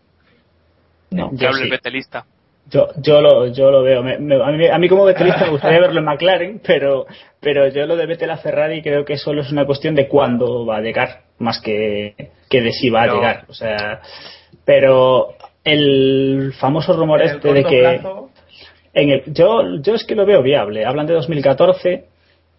[1.10, 1.64] No, yo hable sí.
[1.64, 2.24] el betelista.
[2.70, 4.02] Yo, yo, lo, yo lo veo.
[4.02, 7.06] Me- me- a, mí, a mí como betelista me gustaría verlo en McLaren, pero,
[7.40, 10.64] pero yo lo de Vettel a Ferrari creo que solo es una cuestión de cuándo
[10.64, 12.14] va a llegar, más que,
[12.48, 13.44] que de si va a llegar.
[13.48, 14.00] O sea,
[14.64, 15.34] pero
[15.64, 17.80] el famoso rumor En este de que...
[17.80, 18.30] plazo,
[18.94, 20.84] En el, yo, yo es que lo veo viable.
[20.86, 22.04] Hablan de 2014.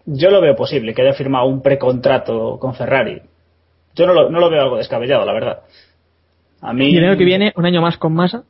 [0.06, 3.22] Yo lo veo posible que haya firmado un precontrato con Ferrari.
[3.95, 5.60] Yo no lo, no lo veo algo descabellado, la verdad.
[6.62, 6.89] A mí.
[6.89, 8.43] Y el año que viene, un año más con masa.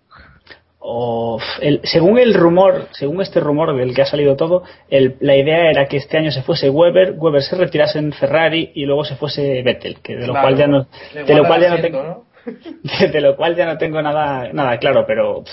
[0.86, 5.34] o, el- según el rumor, según este rumor del que ha salido todo, el- la
[5.38, 9.06] idea era que este año se fuese Weber, Weber se retirase en Ferrari y luego
[9.06, 11.80] se fuese Vettel, que de lo claro, cual ya no, de lo cual ya no
[11.82, 12.26] tengo, ¿no?
[13.14, 15.52] de lo cual ya no tengo nada, nada claro, pero pff,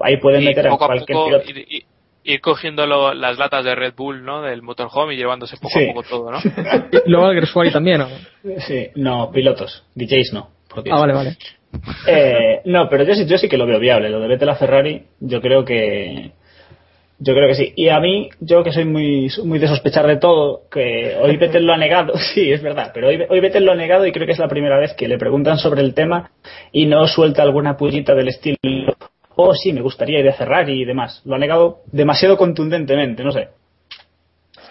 [0.00, 1.48] ahí pueden Y meter a cualquier poco piloto.
[1.68, 1.84] ir,
[2.24, 4.42] ir- cogiendo lo- las latas de Red Bull, ¿no?
[4.42, 5.84] Del motorhome y llevándose poco Sí.
[5.84, 6.38] a poco todo, ¿no?
[7.06, 8.08] Luego el Gersuari también, ¿no?
[8.66, 10.48] Sí, no, pilotos, DJs no.
[10.68, 10.84] por.
[10.90, 11.36] Ah, vale, vale.
[12.06, 14.10] Eh, no, pero yo sí, yo sí que lo veo viable.
[14.10, 16.32] Lo de Vettel a Ferrari, yo creo que.
[17.24, 17.72] Yo creo que sí.
[17.76, 21.64] Y a mí, yo que soy muy, muy de sospechar de todo, que hoy Vettel
[21.64, 24.26] lo ha negado, sí, es verdad, pero hoy, hoy Vettel lo ha negado y creo
[24.26, 26.32] que es la primera vez que le preguntan sobre el tema
[26.72, 28.56] y no suelta alguna pullita del estilo,
[29.36, 31.22] oh sí, me gustaría ir a Ferrari y demás.
[31.24, 33.48] Lo ha negado demasiado contundentemente, no sé.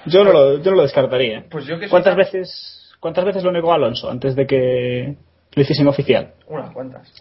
[0.06, 1.46] Yo no lo, yo no lo descartaría.
[1.50, 5.16] Pues yo que ¿Cuántas veces, cuántas veces lo negó Alonso antes de que
[5.54, 6.34] lo hiciesen oficial?
[6.48, 7.12] Unas cuantas.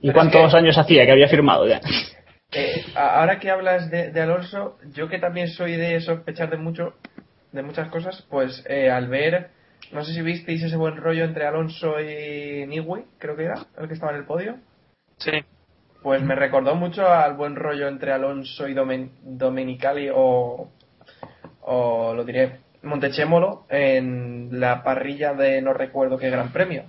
[0.00, 1.80] ¿Y Pero cuántos es que- años hacía que había firmado ya?
[2.52, 6.94] Eh, ahora que hablas de, de Alonso, yo que también soy de sospechar de mucho,
[7.52, 9.50] de muchas cosas, pues eh, al ver,
[9.92, 13.88] no sé si visteis ese buen rollo entre Alonso y Nigui, creo que era, el
[13.88, 14.56] que estaba en el podio,
[15.18, 15.32] Sí.
[16.08, 20.70] Pues me recordó mucho al buen rollo entre Alonso y Domen- Domenicali o,
[21.60, 26.84] o lo diré, Montechemolo en la parrilla de no recuerdo qué gran premio,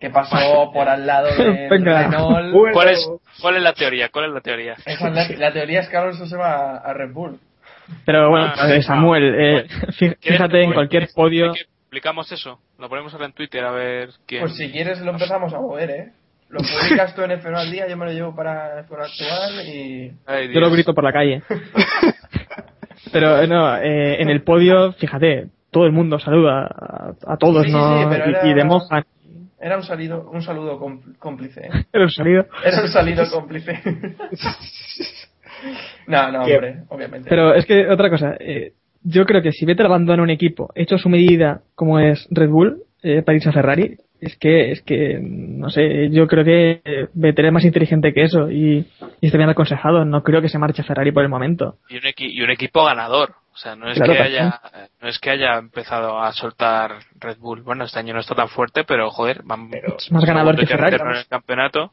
[0.00, 1.68] que pasó por al lado de.
[1.68, 2.72] Renault.
[2.72, 3.06] ¿Cuál es,
[3.42, 4.08] ¿Cuál es la teoría?
[4.08, 4.74] ¿Cuál es la teoría?
[4.86, 7.38] Esa la, la teoría es que Alonso se va a Red Bull.
[8.06, 11.52] Pero bueno, Ah, eh, Samuel, eh, fí- ¿Quieres fíjate en que- cualquier podio.
[11.52, 12.58] que Explicamos eso.
[12.78, 14.40] Lo ponemos ahora en Twitter a ver quién.
[14.40, 16.12] Pues si quieres lo empezamos a mover, ¿eh?
[16.48, 20.12] Lo publicas tú en F1 al día, yo me lo llevo para F1 actual y...
[20.26, 21.42] Ay, Yo lo grito por la calle.
[23.12, 27.70] Pero no, eh, en el podio, fíjate, todo el mundo saluda a, a todos, Sí,
[27.70, 28.00] sí, ¿no?
[28.02, 28.60] sí, pero y, era- y de.
[29.58, 30.78] Era un, salido, un saludo
[31.18, 31.70] cómplice, ¿eh?
[31.92, 32.46] Era un salido.
[32.64, 33.80] Era un salido cómplice.
[36.06, 37.28] no, no, Qué- hombre, obviamente.
[37.28, 38.72] Pero es que otra cosa, eh,
[39.02, 42.50] yo creo que si Vettel abandona un equipo hecho a su medida como es Red
[42.50, 46.80] Bull eh, para irse a Ferrari, es que, es que, no sé, yo creo que
[46.84, 48.86] eh, Vettel es más inteligente que eso y,
[49.20, 50.04] y está bien aconsejado.
[50.04, 51.76] No creo que se marche Ferrari por el momento.
[51.88, 53.34] y un, equi- y un equipo ganador.
[53.52, 54.60] O sea, no es Claro, que haya
[55.00, 57.62] no es que haya empezado a soltar Red Bull.
[57.62, 60.96] Bueno, este año no está tan fuerte, pero joder, van Es más ganador que Ferrari.
[61.00, 61.92] en el campeonato.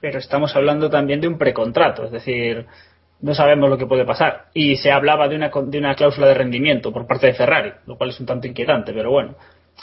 [0.00, 2.66] Pero estamos hablando también de un precontrato, es decir,
[3.20, 4.46] no sabemos lo que puede pasar.
[4.54, 7.72] Y se hablaba de una, con- de una cláusula de rendimiento por parte de Ferrari,
[7.86, 9.34] lo cual es un tanto inquietante, pero bueno.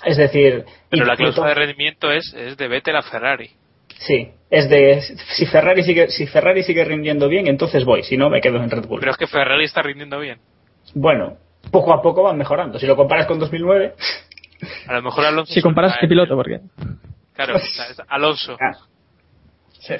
[0.03, 3.51] Es decir, Pero la cláusula de rendimiento es, es de Vettel a Ferrari.
[3.99, 8.29] Sí, es de si Ferrari sigue si Ferrari sigue rindiendo bien, entonces voy, si no
[8.29, 8.99] me quedo en Red Bull.
[8.99, 10.39] Pero es que Ferrari está rindiendo bien.
[10.93, 11.37] Bueno,
[11.71, 12.79] poco a poco van mejorando.
[12.79, 13.95] Si lo comparas con 2009,
[14.87, 15.53] A lo mejor Alonso.
[15.53, 16.59] Si comparas qué piloto, porque
[17.33, 17.55] Claro,
[18.07, 18.57] Alonso.
[18.59, 18.77] ah,
[19.79, 19.95] Sí.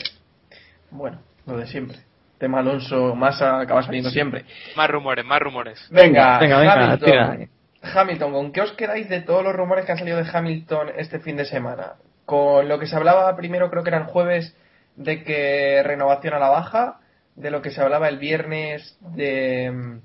[0.92, 1.98] Bueno, lo de siempre.
[2.40, 4.46] Tema Alonso Massa acaba saliendo siempre.
[4.76, 5.88] Más rumores, más rumores.
[5.90, 7.38] Venga, Venga, venga, tira.
[7.82, 11.20] Hamilton, ¿con qué os quedáis de todos los rumores que han salido de Hamilton este
[11.20, 11.94] fin de semana?
[12.26, 14.56] Con lo que se hablaba primero, creo que eran jueves,
[14.96, 17.00] de que renovación a la baja,
[17.36, 20.00] de lo que se hablaba el viernes de,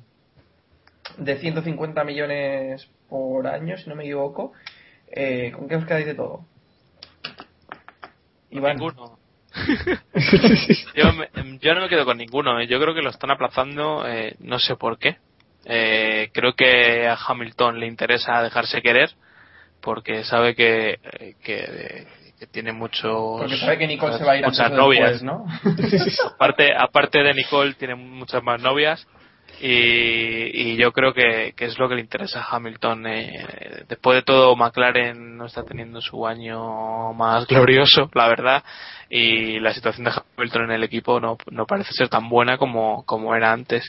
[1.16, 4.52] de 150 millones por año, si no me equivoco.
[5.10, 6.44] Eh, ¿Con qué os quedáis de todo?
[8.50, 8.76] Iván.
[8.76, 9.18] Ninguno.
[10.94, 12.58] yo, me- yo no me quedo con ninguno.
[12.60, 12.66] ¿eh?
[12.66, 15.16] Yo creo que lo están aplazando, eh, no sé por qué.
[15.64, 19.10] Eh, creo que a Hamilton le interesa dejarse querer
[19.80, 20.98] porque sabe que,
[21.42, 22.06] que,
[22.38, 25.22] que tiene muchos Porque sabe que Nicole se va a ir antes muchas novias después,
[25.22, 25.46] ¿no?
[26.34, 29.06] aparte aparte de Nicole tiene muchas más novias
[29.60, 34.22] y, y yo creo que, es lo que le interesa a Hamilton eh, después de
[34.22, 38.64] todo McLaren no está teniendo su año más glorioso la verdad
[39.08, 43.04] y la situación de Hamilton en el equipo no, no parece ser tan buena como,
[43.04, 43.88] como era antes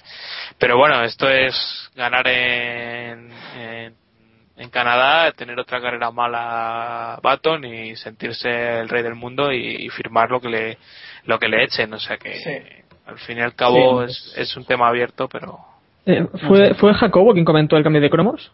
[0.60, 8.80] pero bueno esto es ganar en, en, Canadá, tener otra carrera mala Baton y sentirse
[8.80, 10.78] el rey del mundo y, firmar lo que le
[11.26, 11.94] lo que le echen.
[11.94, 12.84] O sea que.
[13.06, 14.12] Al fin y al cabo Sí.
[14.12, 15.60] es, es un tema abierto, pero
[16.06, 18.52] Eh, ¿fue, ¿Fue Jacobo quien comentó el cambio de cromos?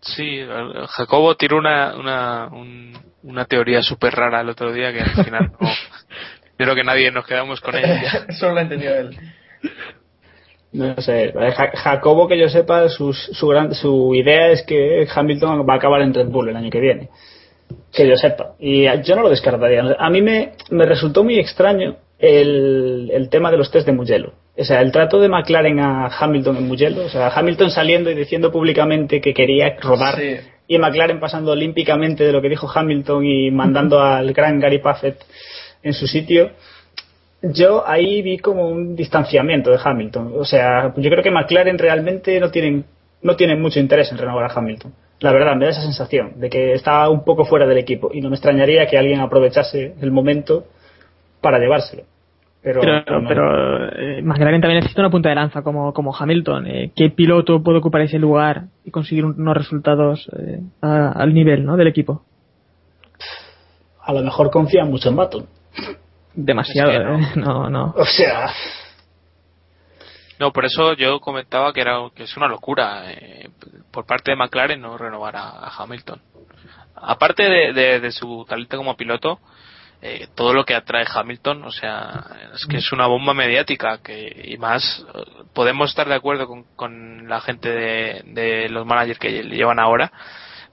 [0.00, 0.40] sí,
[0.90, 5.50] Jacobo tiró una, una, un- una teoría súper rara el otro día que al final
[5.60, 5.68] no, yo
[6.58, 8.26] creo que nadie nos quedamos con ella.
[8.38, 9.16] Solo lo ha entendido él.
[10.72, 15.66] No sé, Ja- Jacobo, que yo sepa, sus- su, gran, su idea es que Hamilton
[15.68, 17.08] va a acabar en Red Bull el año que viene.
[17.92, 18.52] Que yo sepa.
[18.60, 19.82] Y yo no lo descartaría.
[19.98, 24.32] A mí me, me resultó muy extraño el, el tema de los test de Mugello.
[24.56, 27.04] O sea, el trato de McLaren a Hamilton en Mugello.
[27.04, 30.16] O sea, Hamilton saliendo y diciendo públicamente que quería rodar.
[30.16, 30.36] Sí.
[30.68, 35.18] Y McLaren pasando olímpicamente de lo que dijo Hamilton y mandando al gran Gary Paffett
[35.82, 36.50] en su sitio
[37.42, 40.34] yo ahí vi como un distanciamiento de Hamilton.
[40.38, 42.84] O sea, yo creo que McLaren realmente no tienen,
[43.22, 44.92] no tienen mucho interés en renovar a Hamilton.
[45.20, 48.20] La verdad, me da esa sensación de que está un poco fuera del equipo y
[48.20, 50.66] no me extrañaría que alguien aprovechase el momento
[51.46, 52.02] para llevárselo.
[52.60, 53.28] Pero, Pero, no.
[53.28, 56.66] pero eh, McLaren también necesita una punta de lanza como, como Hamilton.
[56.66, 61.64] Eh, ¿Qué piloto puede ocupar ese lugar y conseguir unos resultados eh, a- al nivel
[61.64, 61.76] ¿no?
[61.76, 62.24] del equipo?
[64.02, 65.46] a lo mejor confían mucho en Baton.
[66.34, 67.18] Demasiado, Es que no.
[67.18, 67.28] ¿eh?
[67.36, 67.94] no, no.
[67.96, 68.50] O sea,
[70.38, 73.48] No, por eso yo comentaba que era que es una locura eh,
[73.90, 76.20] por parte de McLaren no renovar a, a Hamilton.
[76.96, 79.38] Aparte de, de- de su talento como piloto,
[80.02, 84.42] eh, todo lo que atrae Hamilton, o sea, es que es una bomba mediática que
[84.44, 85.06] y más
[85.54, 90.12] podemos estar de acuerdo con, con la gente de, los managers que le llevan ahora,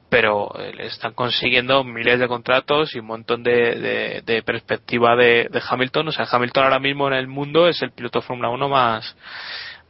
[0.10, 5.50] pero eh, le están consiguiendo miles de contratos y un montón de, de- perspectiva de,
[5.70, 6.10] Hamilton.
[6.10, 9.16] O sea, Hamilton ahora mismo en el mundo es el piloto Fórmula 1 más,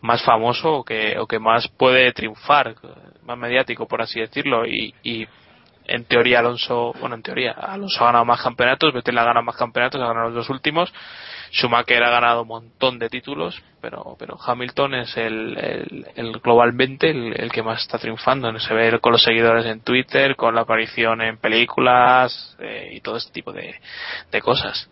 [0.01, 2.75] más famoso o que, o que más puede triunfar,
[3.23, 4.65] más mediático, por así decirlo.
[4.65, 5.27] Y, y
[5.86, 9.57] en teoría Alonso, bueno, en teoría, Alonso ha ganado más campeonatos, Vettel ha ganado más
[9.57, 10.93] campeonatos, ha ganado los dos últimos.
[11.51, 17.11] Schumacher ha ganado un montón de títulos, pero, pero Hamilton es el, el, el globalmente
[17.11, 18.57] el, el que más está triunfando.
[18.57, 23.17] Se ve con los seguidores en Twitter, con la aparición en películas eh, y todo
[23.17, 23.75] este tipo de,
[24.31, 24.89] de cosas.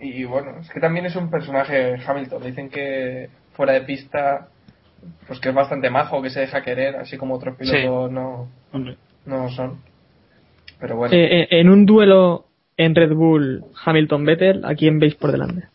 [0.00, 2.42] Y bueno, es que también es un personaje Hamilton.
[2.42, 4.48] Dicen que fuera de pista,
[5.26, 8.96] pues que es bastante majo, que se deja querer, así como otros pilotos no, hombre,
[9.26, 9.78] no son.
[10.80, 12.46] Pero bueno, Eh, eh, en un duelo
[12.76, 15.68] en Red Bull Hamilton-Vettel, ¿a quién veis por delante?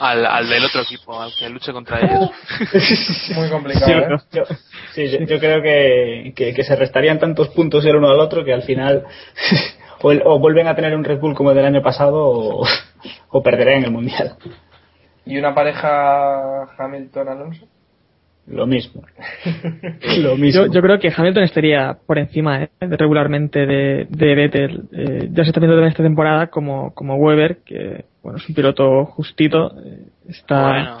[0.00, 2.30] Al, al del otro equipo, al que luche contra ellos.
[3.36, 4.38] muy complicado, Sí, ¿eh?
[4.38, 4.44] yo,
[4.94, 8.44] sí, yo, yo creo que, que, que se restarían tantos puntos el uno al otro
[8.44, 9.04] que al final
[10.02, 12.66] o, el- o vuelven a tener un Red Bull como el del año pasado o,
[13.30, 14.36] o perderán el mundial.
[15.26, 17.66] Y una pareja Hamilton-Alonso.
[18.50, 19.02] Lo mismo.
[20.22, 20.66] Lo mismo.
[20.66, 22.68] Yo, yo creo que Hamilton estaría por encima ¿eh?
[22.80, 24.82] regularmente de, de Vettel.
[24.92, 28.54] Eh, ya se está viendo también esta temporada como, como Weber, que bueno, es un
[28.54, 29.72] piloto justito.
[29.84, 30.98] eh, está, Bueno,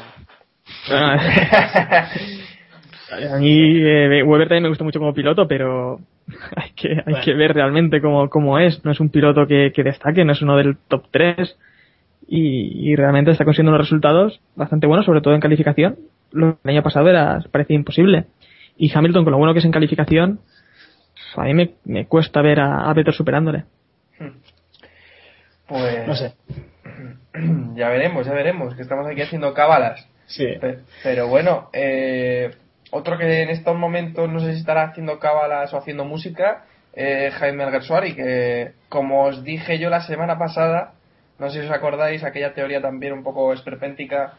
[0.88, 1.06] Bueno,
[3.34, 5.98] a mí eh, Weber también me gusta mucho como piloto, pero
[6.56, 7.20] hay que, hay Bueno.
[7.24, 8.84] que ver realmente cómo, cómo es.
[8.84, 11.56] No es un piloto que, que destaque, no es uno del top 3
[12.28, 15.96] y, y realmente está consiguiendo unos resultados bastante buenos, sobre todo en calificación.
[16.30, 18.26] Lo que el año pasado era parecía imposible.
[18.76, 20.40] Y Hamilton, con lo bueno que es en calificación,
[21.36, 23.64] a mí me, me cuesta ver a, a Vettel superándole.
[25.66, 26.34] Pues No sé.
[27.74, 30.06] ya veremos, ya veremos, que estamos aquí haciendo cábalas.
[30.26, 30.46] Sí.
[30.60, 32.50] Pe- Pero bueno, eh,
[32.90, 36.64] otro que en estos momentos no sé si estará haciendo cábalas o haciendo música,
[36.94, 40.92] eh, Jaime Alguersuari, que como os dije yo la semana pasada,
[41.38, 44.34] no sé si os acordáis, aquella teoría también un poco esperpéntica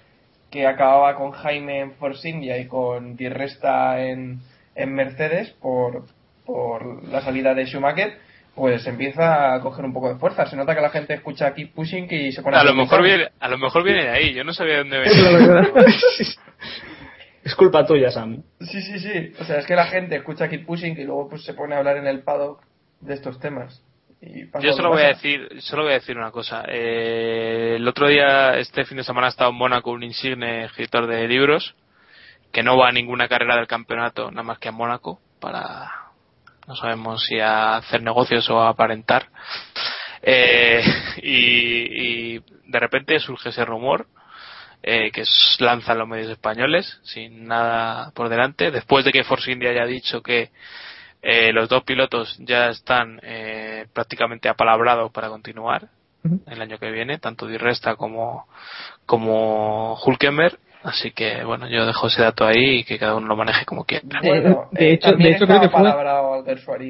[0.51, 4.39] que acababa con Jaime en Force India y con Di Resta en,
[4.75, 6.05] en Mercedes por,
[6.45, 8.17] por la salida de Schumacher,
[8.55, 10.45] pues empieza a coger un poco de fuerza.
[10.45, 13.29] Se nota que la gente escucha Keep Pushing y se pone a lo mejor viene,
[13.39, 14.33] a lo mejor viene de ahí.
[14.33, 15.69] Yo no sabía de dónde venía.
[17.41, 18.43] Es culpa tuya, Sam.
[18.59, 19.33] Sí, sí, sí.
[19.39, 21.77] O sea, es que la gente escucha Keep Pushing y luego pues se pone a
[21.79, 22.61] hablar en el paddock
[22.99, 23.81] de estos temas.
[24.21, 26.63] Yo lo solo voy a decir, solo voy a decir una cosa.
[26.67, 31.07] Eh, el otro día, este fin de semana, ha estado en Mónaco un insigne escritor
[31.07, 31.75] de libros
[32.51, 35.89] que no va a ninguna carrera del campeonato, nada más que a Mónaco, para
[36.67, 39.27] no sabemos si a hacer negocios o a aparentar.
[40.21, 40.83] Eh,
[41.23, 44.07] y, y de repente surge ese rumor
[44.81, 45.23] eh, que
[45.59, 50.21] lanzan los medios españoles sin nada por delante, después de que Force India haya dicho
[50.21, 50.51] que
[51.21, 55.87] eh, los dos pilotos ya están eh, prácticamente apalabrados para continuar
[56.47, 58.47] el año que viene, tanto Di Resta como,
[59.05, 60.57] como Hulkenberg.
[60.83, 63.83] Así que bueno, yo dejo ese dato ahí y que cada uno lo maneje como
[63.83, 64.05] quiera.
[64.23, 65.79] Bueno, de eh, hecho- de hecho creo que fue-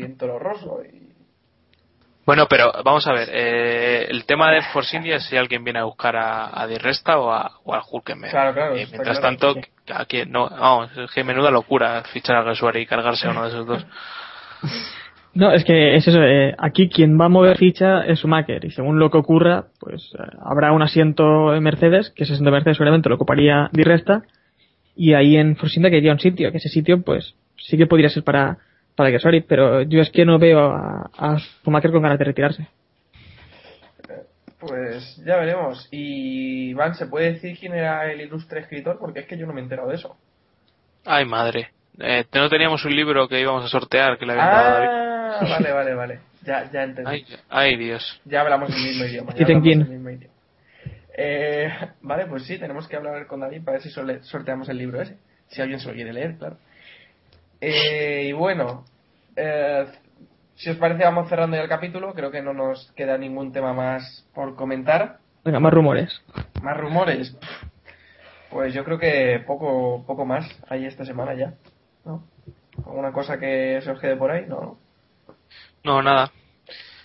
[0.04, 0.80] en Toro Rosso.
[0.84, 1.10] Y...
[2.26, 5.80] Bueno, pero vamos a ver, eh, el tema de Force India es si alguien viene
[5.80, 8.32] a buscar a, a Di Resta o, a, o al Hulkenberg.
[8.32, 9.62] Claro, claro, Eh, mientras claro, tanto, sí.
[9.92, 13.50] aquí no, vamos, es que menuda locura fichar a Gassuari y cargarse a uno de
[13.50, 13.84] esos dos.
[15.34, 16.22] No, es que es eso.
[16.24, 20.12] eh, aquí quien va a mover ficha es Schumacher y según lo que ocurra, pues
[20.18, 23.84] eh, habrá un asiento en Mercedes, que ese asiento de Mercedes seguramente lo ocuparía Di
[23.84, 24.24] Resta
[24.95, 28.10] y ahí en Forsinda que iría un sitio, que ese sitio pues sí que podría
[28.10, 28.57] ser para
[28.95, 32.68] para Gasly, pero yo es que no veo a, a Schumacher con ganas de retirarse.
[34.60, 35.88] Pues ya veremos.
[35.89, 38.99] Y Iván, ¿se puede decir quién era el ilustre escritor?
[38.99, 40.18] Porque es que yo no me he enterado de eso.
[41.05, 41.70] Ay, madre.
[42.00, 44.89] Eh, no teníamos un libro que íbamos a sortear que le habían dado a David.
[44.89, 46.20] Ah, vale, vale, vale.
[46.43, 47.12] Ya, ya entendí.
[47.12, 48.22] Ay, ay, Dios.
[48.26, 49.32] Ya hablamos el mismo idioma.
[49.32, 49.82] ya Stephen hablamos King.
[49.82, 50.34] el mismo idioma.
[51.18, 51.70] Eh,
[52.02, 55.18] vale, pues sí, tenemos que hablar con David para ver si sorteamos el libro ese.
[55.50, 56.58] Si alguien se lo quiere leer, claro.
[57.60, 58.86] Eh, y bueno,
[59.36, 59.86] eh,
[60.56, 62.14] si os parece, vamos cerrando ya el capítulo.
[62.14, 65.18] Creo que no nos queda ningún tema más por comentar.
[65.43, 66.22] Venga, más rumores.
[66.62, 67.36] Más rumores.
[68.50, 71.54] Pues yo creo que poco, poco más hay esta semana ya.
[72.06, 72.24] ¿No?
[72.86, 74.45] ¿Alguna cosa que se os quede por ahí?
[74.47, 74.78] No,
[75.84, 76.02] no.
[76.02, 76.32] Nada.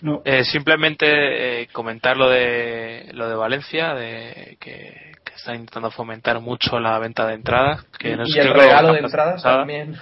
[0.01, 0.21] No.
[0.25, 6.39] Eh, simplemente eh, comentar lo de lo de Valencia, de que, que están intentando fomentar
[6.41, 7.83] mucho la venta de entradas.
[7.97, 9.57] Que no y sé, el creo que lo regalo de entradas pasada.
[9.59, 9.95] también.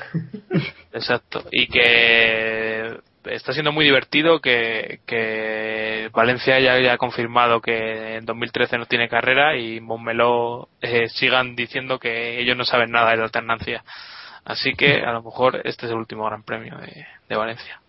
[0.93, 1.43] Exacto.
[1.51, 8.77] Y que está siendo muy divertido que, que Valencia ya haya confirmado que en 2013
[8.77, 13.23] no tiene carrera y Montmeló eh, sigan diciendo que ellos no saben nada de la
[13.23, 13.83] alternancia.
[14.45, 17.81] Así que a lo mejor este es el último gran premio de, de Valencia.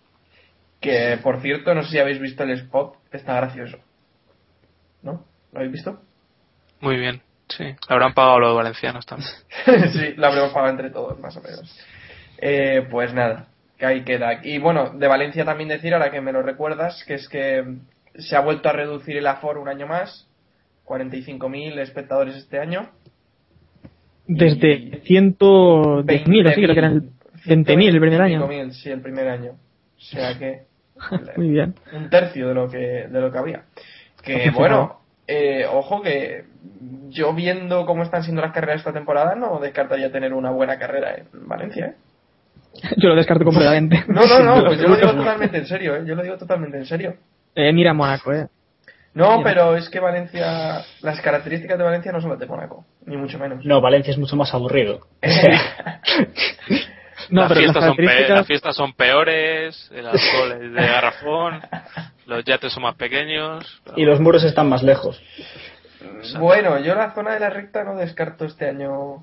[0.81, 3.79] Que por cierto, no sé si habéis visto el spot, está gracioso.
[5.03, 5.25] ¿No?
[5.53, 6.01] ¿Lo habéis visto?
[6.81, 7.65] Muy bien, sí.
[7.65, 9.31] Le habrán pagado los valencianos también.
[9.93, 11.75] sí, lo habremos pagado entre todos, más o menos.
[12.39, 13.49] Eh, pues nada,
[13.79, 14.41] que ahí queda.
[14.43, 17.65] Y bueno, de Valencia también decir, ahora que me lo recuerdas, que es que
[18.17, 20.29] se ha vuelto a reducir el aforo un año más.
[20.85, 22.91] 45.000 espectadores este año.
[24.27, 27.11] Desde 110.000, así creo que eran
[27.47, 28.49] 20.000 el primer año.
[28.49, 29.53] 25.000, sí, el primer año.
[29.53, 30.63] O sea que
[31.37, 31.75] Muy bien.
[31.93, 33.65] un tercio de lo que de lo que había.
[34.23, 36.45] Que bueno, eh, ojo que
[37.09, 41.15] yo viendo cómo están siendo las carreras esta temporada no descartaría tener una buena carrera
[41.17, 41.95] en Valencia, ¿eh?
[42.97, 44.05] Yo lo descarto completamente.
[44.09, 46.03] No, no, no, pues yo lo digo totalmente en serio, ¿eh?
[46.05, 47.15] Yo lo digo totalmente en serio.
[47.55, 48.49] Eh, mira Mónaco, eh.
[49.15, 53.17] No, pero es que Valencia, las características de Valencia no son las de Mónaco, ni
[53.17, 53.65] mucho menos.
[53.65, 55.01] No, Valencia es mucho más aburrido.
[57.31, 61.61] No, las, pero las fiestas son las fiestas son peores, el alcohol es de garrafón,
[62.27, 63.81] los yates son más pequeños.
[63.85, 65.23] pero- Y los muros están más lejos.
[66.39, 69.23] Bueno, yo la zona de la recta no descarto este año.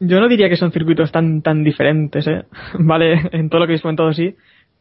[0.00, 2.44] Yo no diría que son circuitos tan tan diferentes, ¿eh?
[2.78, 4.34] Vale, en todo lo que habéis comentado sí,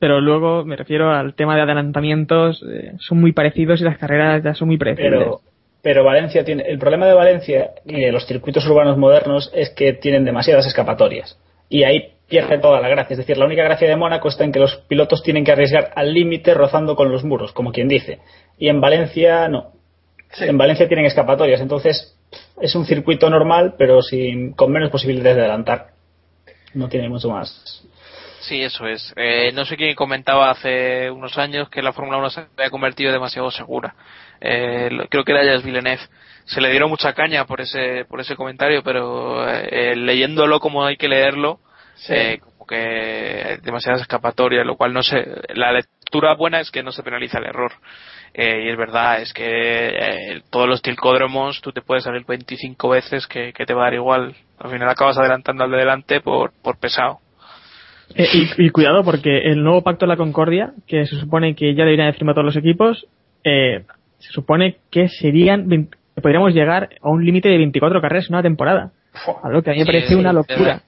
[0.04, 4.44] pero luego me refiero al tema de adelantamientos, eh, son muy parecidos y las carreras
[4.44, 5.18] ya son muy predecibles.
[5.18, 5.40] Pero,
[5.82, 6.64] pero Valencia tiene.
[6.64, 11.40] El problema de Valencia y de los circuitos urbanos modernos es que tienen demasiadas escapatorias.
[11.70, 13.14] Y ahí pierde toda la gracia.
[13.14, 15.94] Es decir, la única gracia de Mónaco está en que los pilotos tienen que arriesgar
[15.96, 18.20] al límite rozando con los muros, como quien dice.
[18.58, 19.72] Y en Valencia no.
[20.34, 20.44] Sí.
[20.44, 21.62] En Valencia tienen escapatorias.
[21.62, 22.20] Entonces
[22.60, 25.92] es un circuito normal, pero sin, con menos posibilidades de adelantar.
[26.74, 27.88] No tiene mucho más.
[28.48, 29.14] Sí, eso es.
[29.16, 33.12] Eh, no sé quién comentaba hace unos años que la Fórmula 1 se había convertido
[33.12, 33.96] demasiado segura.
[34.42, 36.02] Eh, creo que era Jacques Villeneuve.
[36.46, 40.98] Se le dieron mucha caña por ese por ese comentario, pero eh, leyéndolo como hay
[40.98, 41.60] que leerlo,
[41.96, 42.14] Sí.
[42.14, 42.76] eh, como que
[43.48, 45.26] hay demasiadas escapatorias, lo cual no se.
[45.56, 47.72] La lectura buena es que no se penaliza el error.
[48.34, 52.90] Eh, y es verdad, es que eh, todos los tilcódromos tú te puedes salir 25
[52.90, 54.36] veces que, que te va a dar igual.
[54.60, 57.20] Al final acabas adelantando al de delante por, por pesado.
[58.16, 58.28] Eh,
[58.58, 61.84] y, y cuidado porque el nuevo pacto de la Concordia, que se supone que ya
[61.84, 63.08] deberían haber firmado todos los equipos,
[63.44, 63.84] eh,
[64.20, 68.36] se supone que serían 20 que podríamos llegar a un límite de 24 carreras en
[68.36, 68.92] una temporada.
[69.44, 70.82] Algo que a mí me Sí, parece sí, una locura.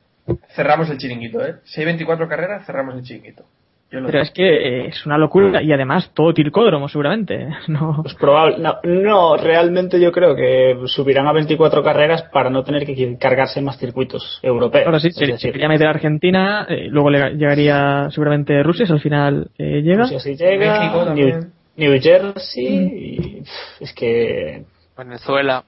[0.55, 1.55] Cerramos el chiringuito, ¿eh?
[1.63, 3.43] Si hay 24 carreras, cerramos el chiringuito.
[3.89, 7.47] Pero es que eh, es una locura y además todo tilcódromo seguramente.
[7.67, 12.63] No, Pues probable, no, no, realmente yo creo que subirán a 24 carreras para no
[12.63, 14.85] tener que cargarse más circuitos europeos.
[14.87, 18.61] Ahora sí, Es se, se decir, quería meter a Argentina, eh, luego le- llegaría seguramente
[18.63, 20.03] Rusia, si al final eh, llega.
[20.03, 21.51] Rusia sí llega, México New.
[21.77, 24.63] New Jersey, y, pff, es que
[24.97, 25.63] Venezuela.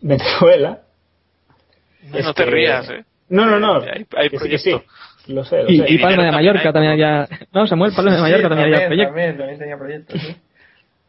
[0.00, 0.80] Venezuela.
[2.10, 3.04] No, no te que- rías, ¿eh?
[3.30, 3.80] No, no, no.
[3.82, 4.70] Hay- hay que sí, que sí.
[5.26, 5.84] Lo sé, lo Y, sé.
[5.92, 7.28] y Palma de Mallorca también había.
[7.52, 9.12] No, Samuel, Palma de Mallorca Sí, también había también, proyecto.
[9.14, 10.28] también, también tenía proyectos, sí.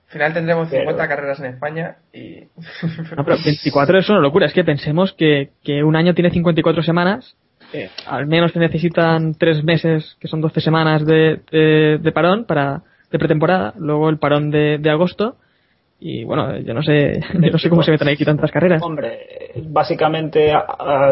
[0.07, 2.39] Al final tendremos Pero- 50 carreras en España y...
[3.15, 4.47] No, pero 24 es una locura.
[4.47, 7.35] Es que pensemos que, que un año tiene 54 semanas.
[7.73, 12.45] eh, al menos se necesitan tres meses, que son 12 semanas de, de, de parón
[12.45, 12.81] para
[13.11, 13.73] de pretemporada.
[13.77, 15.37] Luego el parón de, de agosto.
[16.01, 18.81] Y bueno, yo no sé, yo no sé cómo se meten aquí tantas carreras.
[18.81, 19.19] Hombre,
[19.63, 20.51] básicamente,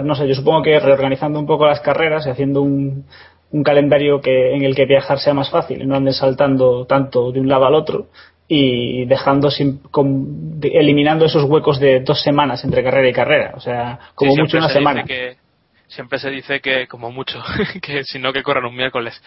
[0.03, 3.05] no sé, yo supongo que reorganizando un poco las carreras y haciendo un,
[3.51, 7.31] un calendario que en el que viajar sea más fácil y no anden saltando tanto
[7.31, 8.07] de un lado al otro
[8.47, 13.53] y dejando sin, con- de- eliminando esos huecos de dos semanas entre carrera y carrera,
[13.55, 15.03] o sea, como Sí, mucho una se semana.
[15.03, 15.46] dice que-
[15.87, 17.41] siempre se dice que, como mucho,
[17.81, 19.21] que si no que corran un miércoles.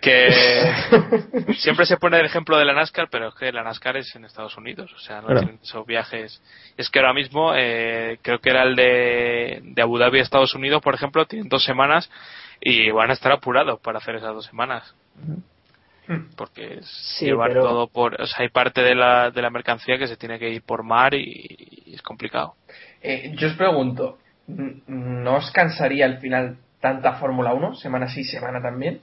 [0.00, 0.28] Que
[1.58, 4.24] siempre se pone el ejemplo de la NASCAR, pero es que la NASCAR es en
[4.24, 5.40] Estados Unidos, o sea, no Claro.
[5.40, 6.42] tienen esos viajes.
[6.76, 10.54] Es que ahora mismo, eh, creo que era el de, de Abu Dhabi a Estados
[10.54, 12.10] Unidos, por ejemplo, tienen dos semanas
[12.60, 14.94] y van a estar apurados para hacer esas dos semanas.
[16.36, 16.86] Porque es
[17.18, 20.06] Sí, llevar pero- todo por, o sea, hay parte de la, de la mercancía que
[20.06, 22.54] se tiene que ir por mar y- y es complicado.
[23.02, 27.74] Eh, yo os pregunto, ¿n- ¿no os cansaría al final tanta Fórmula 1?
[27.76, 29.00] Semana sí, semana también.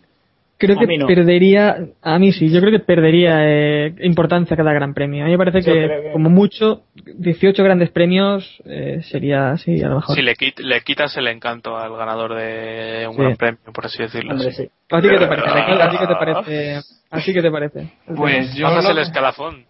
[0.58, 1.08] Creo A que no.
[1.08, 5.24] perdería, a mí sí, yo creo que perdería eh, importancia cada gran premio.
[5.24, 6.84] A mí me parece que, que- como mucho
[7.18, 10.16] 18 grandes premios eh, sería, sí, a lo mejor.
[10.16, 13.22] Si le, quit- le quitas el encanto al ganador de un Sí.
[13.22, 14.36] gran premio, por así decirlo.
[14.36, 14.70] Hombre, sí.
[14.92, 15.48] ¿A ti qué te parece?
[15.50, 15.82] Raquel?
[15.82, 15.98] ¿A ti
[17.34, 17.90] qué te parece?
[18.16, 19.66] Pues yo, Bajas lo el que, escalafón.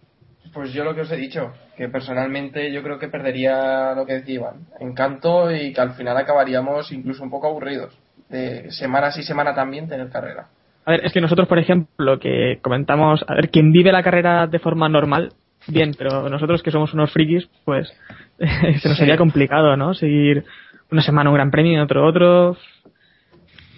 [0.52, 4.14] pues yo lo que os he dicho, que personalmente yo creo que perdería lo que
[4.14, 7.96] decía Iván, encanto y que al final acabaríamos incluso un poco aburridos.
[8.28, 10.46] De semana sí, semana también tener carrera.
[10.86, 14.46] A ver, es que nosotros, por ejemplo, que comentamos, a ver, quien vive la carrera
[14.46, 15.32] de forma normal,
[15.66, 17.88] bien, pero nosotros que somos unos frikis, pues
[18.38, 18.96] se nos Sí.
[18.96, 19.94] sería complicado, ¿no?
[19.94, 20.44] Seguir
[20.90, 22.56] una semana un gran premio y otro otro.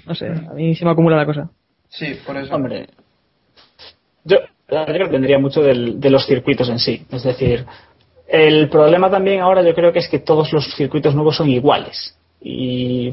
[0.06, 1.50] No sé, a mí se me acumula la cosa.
[1.88, 2.54] Sí, por eso.
[2.54, 2.88] Hombre,
[4.24, 7.02] yo que dependería mucho del- de los circuitos en sí.
[7.10, 7.64] Es decir,
[8.28, 12.16] el problema también ahora yo creo que es que todos los circuitos nuevos son iguales.
[12.40, 13.12] Y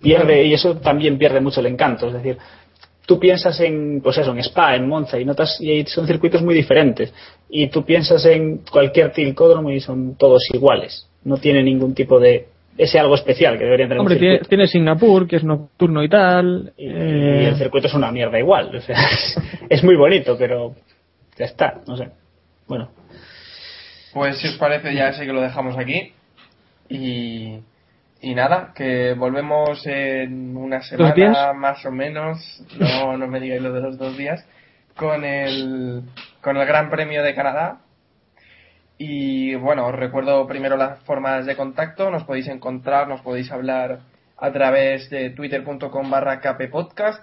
[0.00, 2.08] pierde, y eso también pierde mucho el encanto.
[2.08, 2.36] Es decir,
[3.06, 6.54] tú piensas en, pues eso, en Spa, en Monza, y notas, y son circuitos muy
[6.54, 7.12] diferentes.
[7.48, 11.08] Y tú piensas en cualquier tilcódromo y son todos iguales.
[11.24, 15.28] No tiene ningún tipo de ese algo especial que deberían tener un Hombre, tiene, Singapur,
[15.28, 16.72] que es nocturno y tal.
[16.76, 18.74] Y, eh, y el circuito es una mierda igual.
[18.74, 20.74] O sea, es, es muy bonito, pero
[21.36, 22.08] ya está, no sé.
[22.66, 22.90] Bueno,
[24.12, 26.12] Pues si os parece ya sé que lo dejamos aquí.
[26.88, 27.58] Y,
[28.20, 32.38] y nada, que volvemos en una semana más o menos.
[32.78, 34.44] No, no me digáis lo de los dos días.
[34.96, 36.02] Con el,
[36.40, 37.80] con el Gran Premio de Canadá.
[38.98, 42.10] Y bueno, os recuerdo primero las formas de contacto.
[42.10, 44.00] Nos podéis encontrar, nos podéis hablar
[44.36, 46.40] a través de twitter.com barra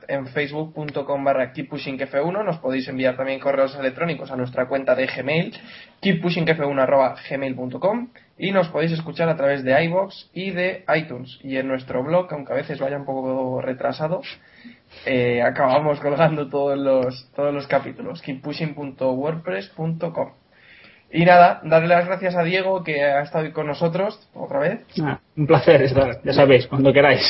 [0.08, 2.44] en facebook.com barra keeppushingf1.
[2.44, 5.54] Nos podéis enviar también correos electrónicos a nuestra cuenta de Gmail,
[6.02, 11.40] keeppushingf1 arroba gmail.com y nos podéis escuchar a través de iBox y de iTunes.
[11.44, 14.22] Y en nuestro blog, aunque a veces vaya un poco retrasado,
[15.06, 20.41] eh, acabamos colgando todos los, todos los capítulos, keeppushing.wordpress.com.
[21.14, 24.86] Y nada, darle las gracias a Diego que ha estado con nosotros otra vez.
[25.04, 27.22] ah, un placer estar, ya sabéis, cuando queráis.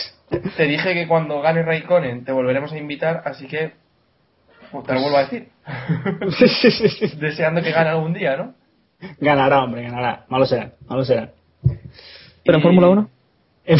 [0.55, 3.71] Te dije que cuando gane Raikkonen te volveremos a invitar, así que
[4.71, 5.47] pues, te lo vuelvo a decir.
[6.37, 7.17] Sí, sí, sí, sí.
[7.17, 8.53] Deseando que gane algún día, ¿no?
[9.19, 10.25] Ganará, hombre, ganará.
[10.29, 11.31] Malo será, malo será.
[12.45, 13.09] Pero en Y- Fórmula 1.
[13.65, 13.79] En,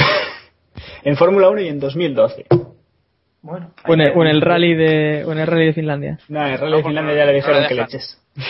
[1.04, 2.46] en Fórmula 1 y en 2012.
[3.44, 6.20] Bueno, O en, el, o en el rally de, o en el rally de Finlandia.
[6.28, 7.74] No, en el Rally No, de porque Finlandia no- ya le no dijeron la que
[7.76, 7.96] le dejan.
[7.96, 8.22] eches.
[8.38, 8.42] Ah,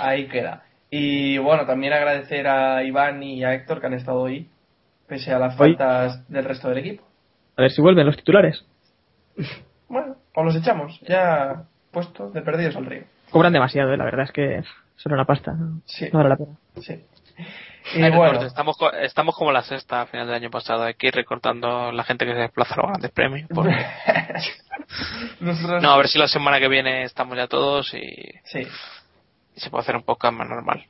[0.00, 0.62] Ahí queda.
[0.90, 4.48] Y bueno, también agradecer a Iván y a Héctor que han estado hoy,
[5.08, 5.74] pese a las Hoy.
[5.76, 7.04] faltas del resto del equipo.
[7.56, 8.64] A ver si vuelven los titulares.
[9.88, 13.04] Bueno, o los echamos, ya puestos de perdidos al río.
[13.30, 13.96] Cobran demasiado, ¿eh?
[13.96, 14.62] la verdad es que
[14.96, 15.52] son una pasta.
[15.52, 16.08] No, Sí.
[16.12, 16.56] no vale la pena.
[16.80, 17.04] Sí.
[17.94, 21.08] Y bueno, estamos, co- estamos como la sexta a final del año pasado, hay que
[21.08, 23.48] ir recortando la gente que se desplaza a los grandes premios.
[23.52, 23.74] porque-
[25.40, 25.82] nosotros...
[25.82, 28.66] No, a ver si la semana que viene estamos ya todos y, Sí,
[29.54, 30.84] y se puede hacer un poco más normal.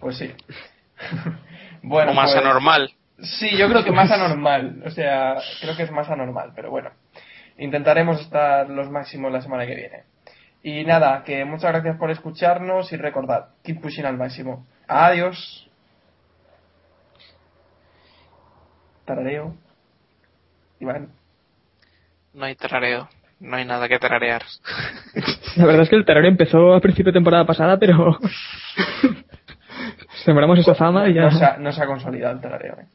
[0.00, 0.32] pues sí.
[1.82, 2.92] bueno, o más pues- anormal.
[3.20, 4.82] Sí, yo creo que más anormal.
[4.86, 6.90] O sea, creo que es más anormal, pero bueno.
[7.58, 10.02] Intentaremos estar los máximos la semana que viene.
[10.62, 14.66] Y nada, que muchas gracias por escucharnos y recordad, keep pushing al máximo.
[14.88, 15.68] Adiós.
[19.04, 19.54] Tarareo.
[20.80, 21.10] Iván.
[22.32, 23.08] No hay tarareo,
[23.40, 24.42] no hay nada que tararear.
[25.56, 28.18] La verdad es que el terror empezó a principio de temporada pasada, pero
[30.24, 31.22] sembramos esa fama y ya.
[31.22, 32.74] No se ha, no se ha consolidado el tarareo.
[32.80, 32.86] ¿eh?